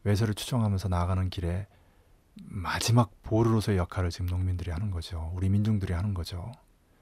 외세를 0.05 0.35
추종하면서 0.35 0.89
나아가는 0.89 1.31
길에 1.31 1.67
마지막 2.43 3.11
보루로서의 3.23 3.79
역할을 3.79 4.11
지금 4.11 4.27
농민들이 4.27 4.71
하는 4.71 4.91
거죠. 4.91 5.33
우리 5.35 5.49
민중들이 5.49 5.93
하는 5.93 6.15
거죠. 6.15 6.53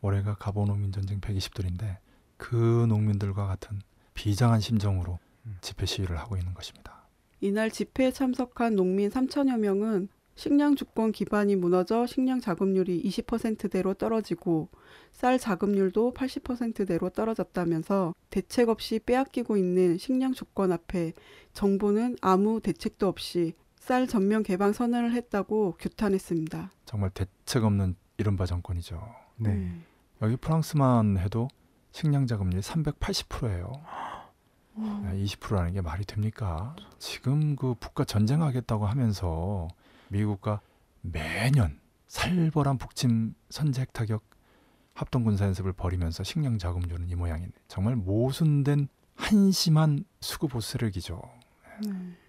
올해가 0.00 0.34
가보 0.34 0.66
농민 0.66 0.92
전쟁 0.92 1.20
120돌인데 1.20 1.98
그 2.36 2.86
농민들과 2.88 3.46
같은 3.46 3.80
비장한 4.14 4.60
심정으로 4.60 5.18
음. 5.46 5.58
집회 5.60 5.86
시위를 5.86 6.18
하고 6.18 6.36
있는 6.36 6.54
것입니다. 6.54 7.08
이날 7.40 7.70
집회에 7.70 8.10
참석한 8.10 8.76
농민 8.76 9.10
3천여 9.10 9.58
명은 9.58 10.08
식량 10.34 10.76
주권 10.76 11.12
기반이 11.12 11.56
무너져 11.56 12.06
식량 12.06 12.40
자급률이 12.40 13.02
20%대로 13.02 13.94
떨어지고 13.94 14.68
쌀 15.12 15.38
자급률도 15.38 16.14
80%대로 16.14 17.10
떨어졌다면서 17.10 18.14
대책 18.30 18.68
없이 18.68 18.98
빼앗기고 18.98 19.56
있는 19.56 19.98
식량 19.98 20.32
주권 20.32 20.72
앞에 20.72 21.12
정부는 21.52 22.16
아무 22.22 22.60
대책도 22.60 23.06
없이 23.06 23.54
쌀 23.82 24.06
전면 24.06 24.44
개방 24.44 24.72
선언을 24.72 25.12
했다고 25.12 25.74
규탄했습니다. 25.76 26.70
정말 26.84 27.10
대책 27.10 27.64
없는 27.64 27.96
이른바 28.16 28.46
정권이죠. 28.46 29.02
네. 29.38 29.72
여기 30.22 30.36
프랑스만 30.36 31.18
해도 31.18 31.48
식량 31.90 32.28
자급률이 32.28 32.62
380%예요. 32.62 33.72
음. 34.76 35.24
20%라는 35.24 35.72
게 35.72 35.80
말이 35.80 36.04
됩니까? 36.04 36.76
지금 37.00 37.56
그 37.56 37.74
북과 37.74 38.04
전쟁하겠다고 38.04 38.86
하면서 38.86 39.66
미국과 40.10 40.60
매년 41.00 41.80
살벌한 42.06 42.78
북침 42.78 43.34
선제 43.50 43.86
타격 43.86 44.22
합동 44.94 45.24
군사 45.24 45.44
연습을 45.46 45.72
벌이면서 45.72 46.22
식량 46.22 46.56
자금률은 46.56 47.08
이 47.08 47.16
모양인데 47.16 47.58
정말 47.66 47.96
모순된 47.96 48.86
한심한 49.16 50.04
수구 50.20 50.46
보수 50.46 50.70
세력이죠. 50.70 51.20
예. 51.88 52.21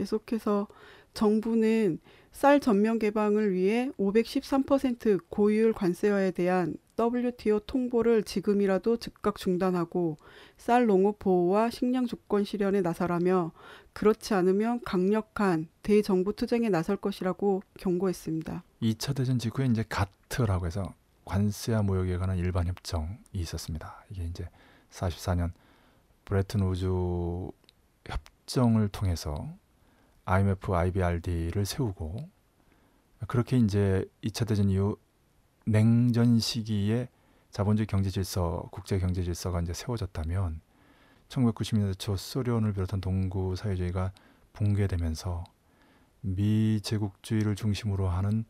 계속해서 0.00 0.66
정부는 1.12 1.98
쌀 2.32 2.60
전면 2.60 2.98
개방을 2.98 3.52
위해 3.52 3.90
513% 3.98 5.20
고유율 5.28 5.72
관세와에 5.72 6.30
대한 6.30 6.76
WTO 6.98 7.60
통보를 7.60 8.22
지금이라도 8.22 8.98
즉각 8.98 9.36
중단하고 9.36 10.16
쌀 10.56 10.86
농업 10.86 11.18
보호와 11.18 11.70
식량 11.70 12.06
조건 12.06 12.44
실현에 12.44 12.80
나서라며 12.80 13.52
그렇지 13.92 14.34
않으면 14.34 14.80
강력한 14.84 15.68
대정부 15.82 16.34
투쟁에 16.34 16.68
나설 16.68 16.96
것이라고 16.96 17.62
경고했습니다. 17.78 18.62
2차 18.82 19.16
대전 19.16 19.38
직후에 19.38 19.66
이제 19.66 19.84
가트라고 19.88 20.66
해서 20.66 20.94
관세와 21.24 21.82
무역에 21.82 22.16
관한 22.16 22.38
일반 22.38 22.66
협정이 22.66 23.08
있었습니다. 23.32 24.04
이게 24.10 24.24
이제 24.24 24.48
44년 24.90 25.52
브레튼 26.24 26.62
우즈 26.62 26.86
협정을 28.06 28.88
통해서 28.88 29.48
IMF, 30.30 30.74
IBRD를 30.74 31.66
세우고 31.66 32.28
그렇게 33.26 33.58
이제 33.58 34.04
2차 34.22 34.46
대전 34.46 34.68
이후 34.70 34.96
냉전 35.66 36.38
시기에 36.38 37.08
자본주의 37.50 37.86
경제 37.86 38.10
질서, 38.10 38.68
국제 38.70 38.98
경제 38.98 39.22
질서가 39.24 39.60
이제 39.60 39.72
세워졌다면 39.72 40.60
1990년대 41.28 41.98
초 41.98 42.16
소련을 42.16 42.72
비롯한 42.72 43.00
동구 43.00 43.56
사회주의가 43.56 44.12
붕괴되면서 44.52 45.44
미 46.22 46.80
제국주의를 46.82 47.56
중심으로 47.56 48.08
하는 48.08 48.44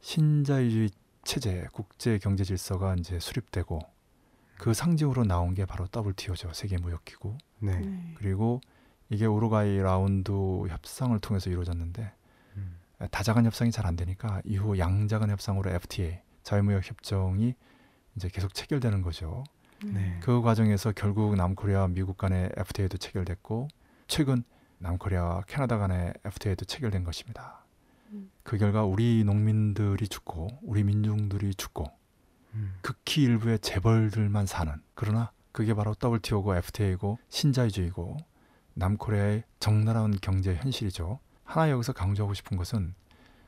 신자유주의 0.00 0.90
체제, 1.24 1.66
국제 1.72 2.18
경제 2.18 2.44
질서가 2.44 2.94
이제 2.94 3.18
수립되고 3.18 3.80
그 4.58 4.72
상징으로 4.72 5.24
나온 5.24 5.54
게 5.54 5.64
바로 5.64 5.86
WTO죠. 5.94 6.52
세계 6.52 6.78
무역 6.78 7.04
기구. 7.04 7.36
네. 7.58 8.14
그리고 8.16 8.60
이게 9.10 9.26
우루과이 9.26 9.78
라운드 9.78 10.32
협상을 10.68 11.18
통해서 11.20 11.50
이루어졌는데 11.50 12.12
음. 12.56 12.78
다자간 13.10 13.46
협상이 13.46 13.70
잘 13.70 13.86
안 13.86 13.96
되니까 13.96 14.42
이후 14.44 14.78
양자간 14.78 15.30
협상으로 15.30 15.70
FTA 15.70 16.20
자유무역 16.42 16.88
협정이 16.88 17.54
이제 18.16 18.28
계속 18.28 18.54
체결되는 18.54 19.02
거죠. 19.02 19.44
네. 19.84 20.18
그 20.22 20.42
과정에서 20.42 20.92
결국 20.92 21.36
남코리아와 21.36 21.88
미국 21.88 22.16
간의 22.16 22.50
FTA도 22.56 22.98
체결됐고 22.98 23.68
최근 24.08 24.42
남코리아와 24.78 25.42
캐나다 25.46 25.78
간의 25.78 26.12
FTA도 26.24 26.64
체결된 26.64 27.04
것입니다. 27.04 27.64
음. 28.12 28.30
그 28.42 28.58
결과 28.58 28.84
우리 28.84 29.22
농민들이 29.24 30.08
죽고 30.08 30.48
우리 30.62 30.82
민중들이 30.82 31.54
죽고 31.54 31.84
음. 32.54 32.74
극히 32.80 33.22
일부의 33.22 33.58
재벌들만 33.60 34.46
사는 34.46 34.72
그러나 34.94 35.30
그게 35.52 35.74
바로 35.74 35.94
WTO고 36.02 36.56
FTA고 36.56 37.18
신자유주의고 37.28 38.16
남코리아의 38.78 39.42
적나라한 39.58 40.18
경제 40.22 40.54
현실이죠. 40.54 41.18
하나 41.42 41.70
여기서 41.70 41.92
강조하고 41.92 42.34
싶은 42.34 42.56
것은 42.56 42.94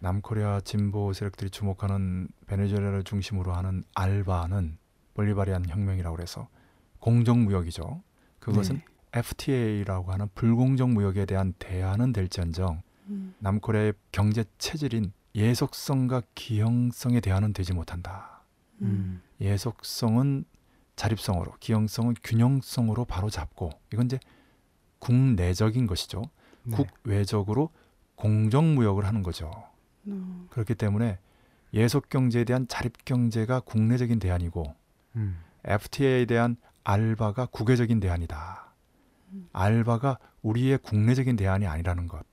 남코리아 0.01 0.61
진보 0.61 1.13
세력들이 1.13 1.51
주목하는 1.51 2.29
베네수엘라를 2.47 3.05
중심으로 3.05 3.53
하는 3.53 3.85
알바는 3.95 4.79
볼리바리안 5.15 5.69
혁명이라고 5.69 6.21
해서 6.21 6.49
공정 6.99 7.45
무역이죠. 7.45 8.03
그것은 8.41 8.77
네. 8.77 8.85
FTA라고 9.13 10.13
하는 10.13 10.29
불공정 10.35 10.95
무역에 10.95 11.27
대한 11.27 11.53
대안은 11.59 12.13
될지언정 12.13 12.83
음. 13.09 13.35
남코리아의 13.39 13.93
경제 14.13 14.45
체질인 14.59 15.13
예속성과 15.35 16.23
기형성에 16.35 17.21
대안은 17.21 17.53
되지 17.53 17.73
못한다. 17.73 18.43
음. 18.83 19.23
예속성은 19.41 20.45
자립성으로, 20.97 21.53
기형성은 21.61 22.15
균형성으로 22.25 23.05
바로 23.05 23.31
잡고 23.31 23.71
이건 23.93 24.07
이제 24.07 24.19
국내적인 25.01 25.87
것이죠. 25.87 26.23
네. 26.63 26.77
국외적으로 26.77 27.71
공정무역을 28.15 29.05
하는 29.05 29.23
거죠. 29.23 29.51
어, 30.07 30.47
그렇기 30.51 30.75
때문에 30.75 31.19
예속 31.75 32.09
경제에 32.09 32.45
대한 32.45 32.67
자립 32.69 33.05
경제가 33.05 33.61
국내적인 33.61 34.19
대안이고 34.19 34.75
음. 35.17 35.39
FTA에 35.65 36.27
대한 36.27 36.57
알바가 36.85 37.47
국외적인 37.47 38.01
대안이다. 38.01 38.73
알바가 39.53 40.19
우리의 40.43 40.79
국내적인 40.79 41.37
대안이 41.37 41.67
아니라는 41.67 42.09
것. 42.09 42.25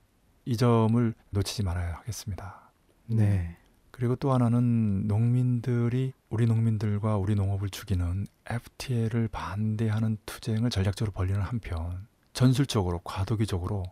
이 0.44 0.56
점을 0.56 1.14
놓치지 1.30 1.62
말아야 1.62 1.96
하겠습니다. 1.96 2.72
네. 3.06 3.56
그리고 3.90 4.16
또 4.16 4.32
하나는 4.32 5.06
농민들이 5.06 6.12
우리 6.30 6.46
농민들과 6.46 7.16
우리 7.16 7.34
농업을 7.34 7.68
죽이는 7.68 8.26
FTA를 8.46 9.28
반대하는 9.28 10.18
투쟁을 10.24 10.70
전략적으로 10.70 11.12
벌리는 11.12 11.40
한편 11.40 12.07
전술적으로 12.38 13.00
과도기적으로 13.00 13.82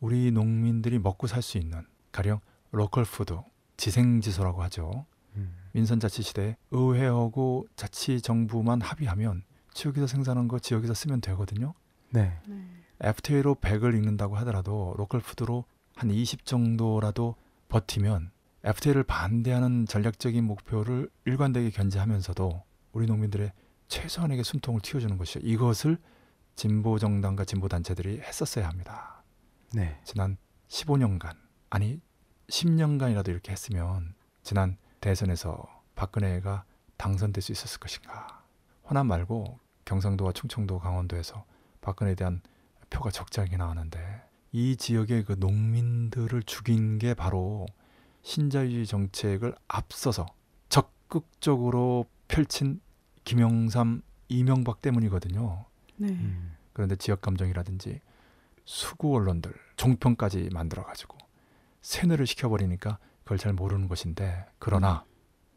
우리 0.00 0.32
농민들이 0.32 0.98
먹고 0.98 1.28
살 1.28 1.40
수 1.40 1.56
있는 1.56 1.86
가령 2.10 2.40
로컬 2.72 3.04
푸드 3.04 3.38
지산지소라고 3.76 4.60
하죠. 4.64 5.06
음. 5.36 5.54
민선자치 5.70 6.22
시대에 6.22 6.56
의회하고 6.72 7.68
자치정부만 7.76 8.80
합의하면 8.80 9.44
지역에서 9.72 10.08
생산한 10.08 10.48
거 10.48 10.58
지역에서 10.58 10.94
쓰면 10.94 11.20
되거든요. 11.20 11.74
네. 12.10 12.40
네. 12.48 12.66
FTA로 13.02 13.54
100을 13.54 13.94
잃는다고 13.94 14.34
하더라도 14.38 14.92
로컬 14.96 15.20
푸드로 15.20 15.64
한 15.94 16.10
20 16.10 16.44
정도라도 16.44 17.36
버티면 17.68 18.32
FTA를 18.64 19.04
반대하는 19.04 19.86
전략적인 19.86 20.42
목표를 20.42 21.08
일관되게 21.24 21.70
견지하면서도 21.70 22.64
우리 22.94 23.06
농민들의 23.06 23.52
최소한에게 23.86 24.42
숨통을 24.42 24.80
틔워주는 24.80 25.16
것이죠. 25.18 25.38
이것을 25.44 25.98
진보 26.56 26.98
정당과 26.98 27.44
진보 27.44 27.68
단체들이 27.68 28.20
했었어야 28.20 28.66
합니다. 28.66 29.22
네. 29.74 30.00
지난 30.04 30.38
15년간 30.68 31.36
아니 31.68 32.00
10년간이라도 32.48 33.28
이렇게 33.28 33.52
했으면 33.52 34.14
지난 34.42 34.78
대선에서 35.00 35.66
박근혜가 35.94 36.64
당선될 36.96 37.42
수 37.42 37.52
있었을 37.52 37.78
것인가. 37.78 38.42
호남 38.88 39.06
말고 39.06 39.58
경상도와 39.84 40.32
충청도, 40.32 40.78
강원도에서 40.78 41.44
박근혜에 41.82 42.14
대한 42.14 42.40
표가 42.88 43.10
적잖게 43.10 43.58
나왔는데 43.58 44.22
이 44.52 44.76
지역의 44.76 45.24
그 45.24 45.36
농민들을 45.38 46.42
죽인 46.44 46.98
게 46.98 47.12
바로 47.12 47.66
신자유주의 48.22 48.86
정책을 48.86 49.54
앞서서 49.68 50.26
적극적으로 50.70 52.06
펼친 52.28 52.80
김영삼, 53.24 54.02
이명박 54.28 54.80
때문이거든요. 54.80 55.65
네. 55.96 56.08
음. 56.08 56.56
그런데 56.72 56.96
지역 56.96 57.20
감정이라든지 57.20 58.00
수구 58.64 59.14
언론들 59.14 59.54
종편까지 59.76 60.50
만들어 60.52 60.84
가지고 60.84 61.16
세뇌를 61.82 62.26
시켜버리니까 62.26 62.98
그걸 63.22 63.38
잘 63.38 63.52
모르는 63.52 63.88
것인데 63.88 64.44
그러나 64.58 65.04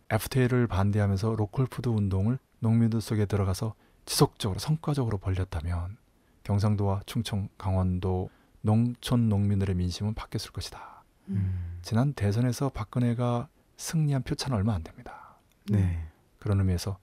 FTA를 0.10 0.68
반대하면서 0.68 1.36
로컬 1.36 1.66
푸드 1.66 1.90
운동을 1.90 2.40
농민들 2.60 3.02
속에 3.02 3.26
들어가서 3.26 3.76
지속적으로 4.06 4.60
성과적으로 4.60 5.18
벌렸다면 5.18 5.98
경상도와 6.44 7.02
충청, 7.06 7.48
강원도 7.58 8.30
농촌 8.62 9.30
농민들의 9.30 9.76
민심은 9.76 10.16
바뀌었을 10.16 10.52
것이다. 10.52 11.04
음. 11.30 11.80
지난 11.82 12.14
대선에서 12.14 12.70
박근혜가 12.70 13.48
승리한 13.78 14.24
표차는 14.24 14.58
얼마 14.58 14.74
안 14.74 14.84
됩니다. 14.84 15.38
네. 15.70 16.04
그런 16.40 16.60
의미에서 16.60 16.98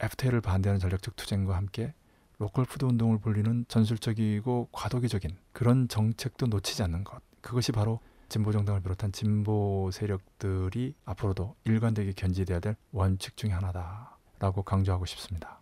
FTA를 0.00 0.40
반대하는 0.40 0.80
전략적 0.80 1.16
투쟁과 1.16 1.56
함께 1.56 1.94
로컬 2.38 2.64
푸드 2.64 2.84
운동을 2.84 3.18
불리는 3.18 3.64
전술적이고 3.66 4.68
과도기적인 4.70 5.36
그런 5.52 5.88
정책도 5.88 6.46
놓치지 6.46 6.82
않는 6.84 7.02
것. 7.04 7.20
그것이 7.40 7.72
바로 7.72 8.00
진보 8.28 8.52
정당을 8.52 8.80
비롯한 8.82 9.10
진보 9.10 9.90
세력들이 9.92 10.94
앞으로도 11.04 11.56
일관되게 11.64 12.12
견지돼야 12.12 12.60
될 12.60 12.76
원칙 12.92 13.36
중에 13.36 13.50
하나다라고 13.50 14.62
강조하고 14.62 15.04
싶습니다. 15.06 15.60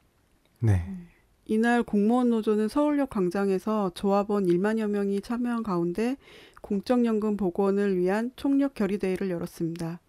네. 0.60 0.84
이날 1.46 1.82
공무원 1.82 2.30
노조는 2.30 2.68
서울역 2.68 3.08
광장에서 3.08 3.92
조합원 3.94 4.46
1만여 4.46 4.88
명이 4.88 5.20
참여한 5.20 5.62
가운데 5.62 6.16
공적연금 6.60 7.36
복원을 7.36 7.96
위한 7.96 8.32
총력 8.36 8.74
결의대회를 8.74 9.30
열었습니다. 9.30 10.00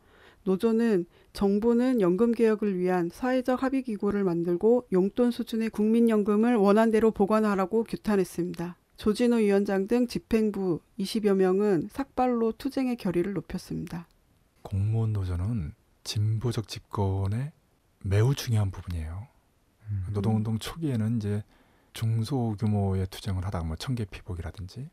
노조는 0.43 1.05
정부는 1.33 2.01
연금 2.01 2.31
개혁을 2.31 2.77
위한 2.77 3.09
사회적 3.11 3.61
합의 3.63 3.83
기구를 3.83 4.23
만들고 4.23 4.87
용돈 4.91 5.31
수준의 5.31 5.69
국민연금을 5.69 6.55
원안대로 6.55 7.11
보관하라고 7.11 7.83
규탄했습니다. 7.83 8.77
조진호 8.97 9.37
위원장 9.37 9.87
등 9.87 10.07
집행부 10.07 10.79
20여 10.99 11.35
명은 11.35 11.89
삭발로 11.91 12.53
투쟁의 12.53 12.95
결의를 12.95 13.33
높였습니다. 13.33 14.07
공무원 14.63 15.13
노조는 15.13 15.73
진보적 16.03 16.67
집권의 16.67 17.51
매우 18.03 18.33
중요한 18.33 18.71
부분이에요. 18.71 19.27
음. 19.89 20.05
노동운동 20.13 20.57
초기에는 20.57 21.17
이제 21.17 21.43
중소규모의 21.93 23.07
투쟁을 23.07 23.45
하다가 23.45 23.65
뭐 23.65 23.75
청계 23.75 24.05
피복이라든지 24.05 24.89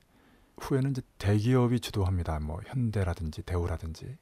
후에는 0.59 0.91
이제 0.91 1.03
대기업이 1.19 1.81
주도합니다. 1.81 2.41
뭐 2.41 2.61
현대라든지 2.67 3.43
대우라든지 3.43 4.17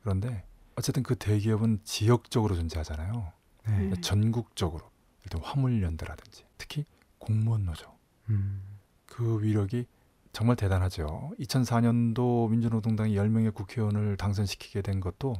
그런데 0.00 0.44
어쨌든 0.76 1.02
그 1.02 1.16
대기업은 1.16 1.80
지역적으로 1.84 2.54
존재하잖아요. 2.54 3.32
네. 3.66 3.78
네. 3.78 4.00
전국적으로 4.00 4.90
일단 5.24 5.42
화물연대라든지 5.42 6.44
특히 6.56 6.84
공무원 7.18 7.64
노조 7.64 7.92
음. 8.28 8.62
그 9.06 9.42
위력이 9.42 9.86
정말 10.32 10.56
대단하죠. 10.56 11.32
2004년도 11.40 12.50
민주노동당이 12.50 13.14
10명의 13.14 13.54
국회의원을 13.54 14.16
당선시키게 14.18 14.82
된 14.82 15.00
것도 15.00 15.34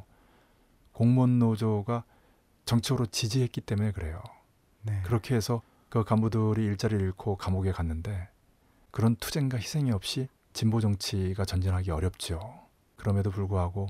공무원 0.91 1.37
노조가 1.37 2.03
정치적으로 2.65 3.05
지지했기 3.05 3.61
때문에 3.61 3.91
그래요. 3.91 4.23
네. 4.81 5.01
그렇게 5.05 5.35
해서 5.35 5.61
그 5.89 6.03
간부들이 6.03 6.65
일자리를 6.65 6.99
잃고 7.05 7.37
감옥에 7.37 7.71
갔는데 7.71 8.27
그런 8.89 9.15
투쟁과 9.15 9.57
희생이 9.57 9.91
없이 9.91 10.27
진보 10.53 10.81
정치가 10.81 11.45
전진하기 11.45 11.91
어렵죠. 11.91 12.67
그럼에도 12.95 13.29
불구하고 13.29 13.87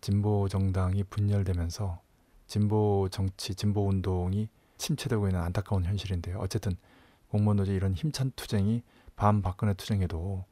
진보 0.00 0.48
정당이 0.48 1.04
분열되면서 1.04 2.00
진보 2.46 3.08
정치, 3.10 3.54
진보 3.54 3.86
운동이 3.88 4.48
침체되고 4.78 5.28
있는 5.28 5.40
안타까운 5.40 5.84
현실인데요. 5.84 6.38
어쨌든 6.38 6.76
공무원 7.28 7.58
노조 7.58 7.72
이런 7.72 7.94
힘찬 7.94 8.32
투쟁이 8.34 8.82
반 9.14 9.42
박근혜 9.42 9.74
투쟁에도 9.74 10.44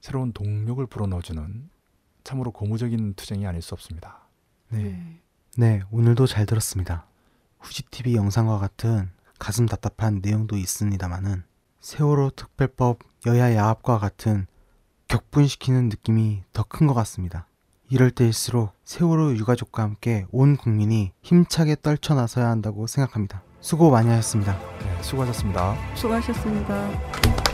새로운 0.00 0.32
동력을 0.32 0.84
불어넣어주는 0.86 1.70
참으로 2.24 2.52
고무적인 2.52 3.14
투쟁이 3.14 3.46
아닐 3.46 3.60
수 3.60 3.74
없습니다. 3.74 4.28
네. 4.70 5.20
네, 5.56 5.82
오늘도 5.90 6.26
잘 6.26 6.46
들었습니다. 6.46 7.06
후지TV 7.60 8.14
영상과 8.16 8.58
같은 8.58 9.10
가슴 9.38 9.66
답답한 9.66 10.20
내용도 10.22 10.56
있습니다만은 10.56 11.42
세월호 11.80 12.30
특별법 12.30 13.00
여야 13.26 13.54
야합과 13.54 13.98
같은 13.98 14.46
격분시키는 15.08 15.88
느낌이 15.88 16.44
더 16.52 16.62
큰 16.64 16.86
것 16.86 16.94
같습니다. 16.94 17.46
이럴 17.92 18.10
때일수록 18.10 18.70
세월호 18.86 19.36
유가족과 19.36 19.82
함께 19.82 20.24
온 20.32 20.56
국민이 20.56 21.12
힘차게 21.20 21.76
떨쳐나서야 21.82 22.48
한다고 22.48 22.86
생각합니다. 22.86 23.42
수고 23.60 23.90
많이 23.90 24.08
하셨습니다. 24.08 24.58
네, 24.78 25.02
수고하셨습니다. 25.02 25.76
수고하셨습니다. 25.94 27.51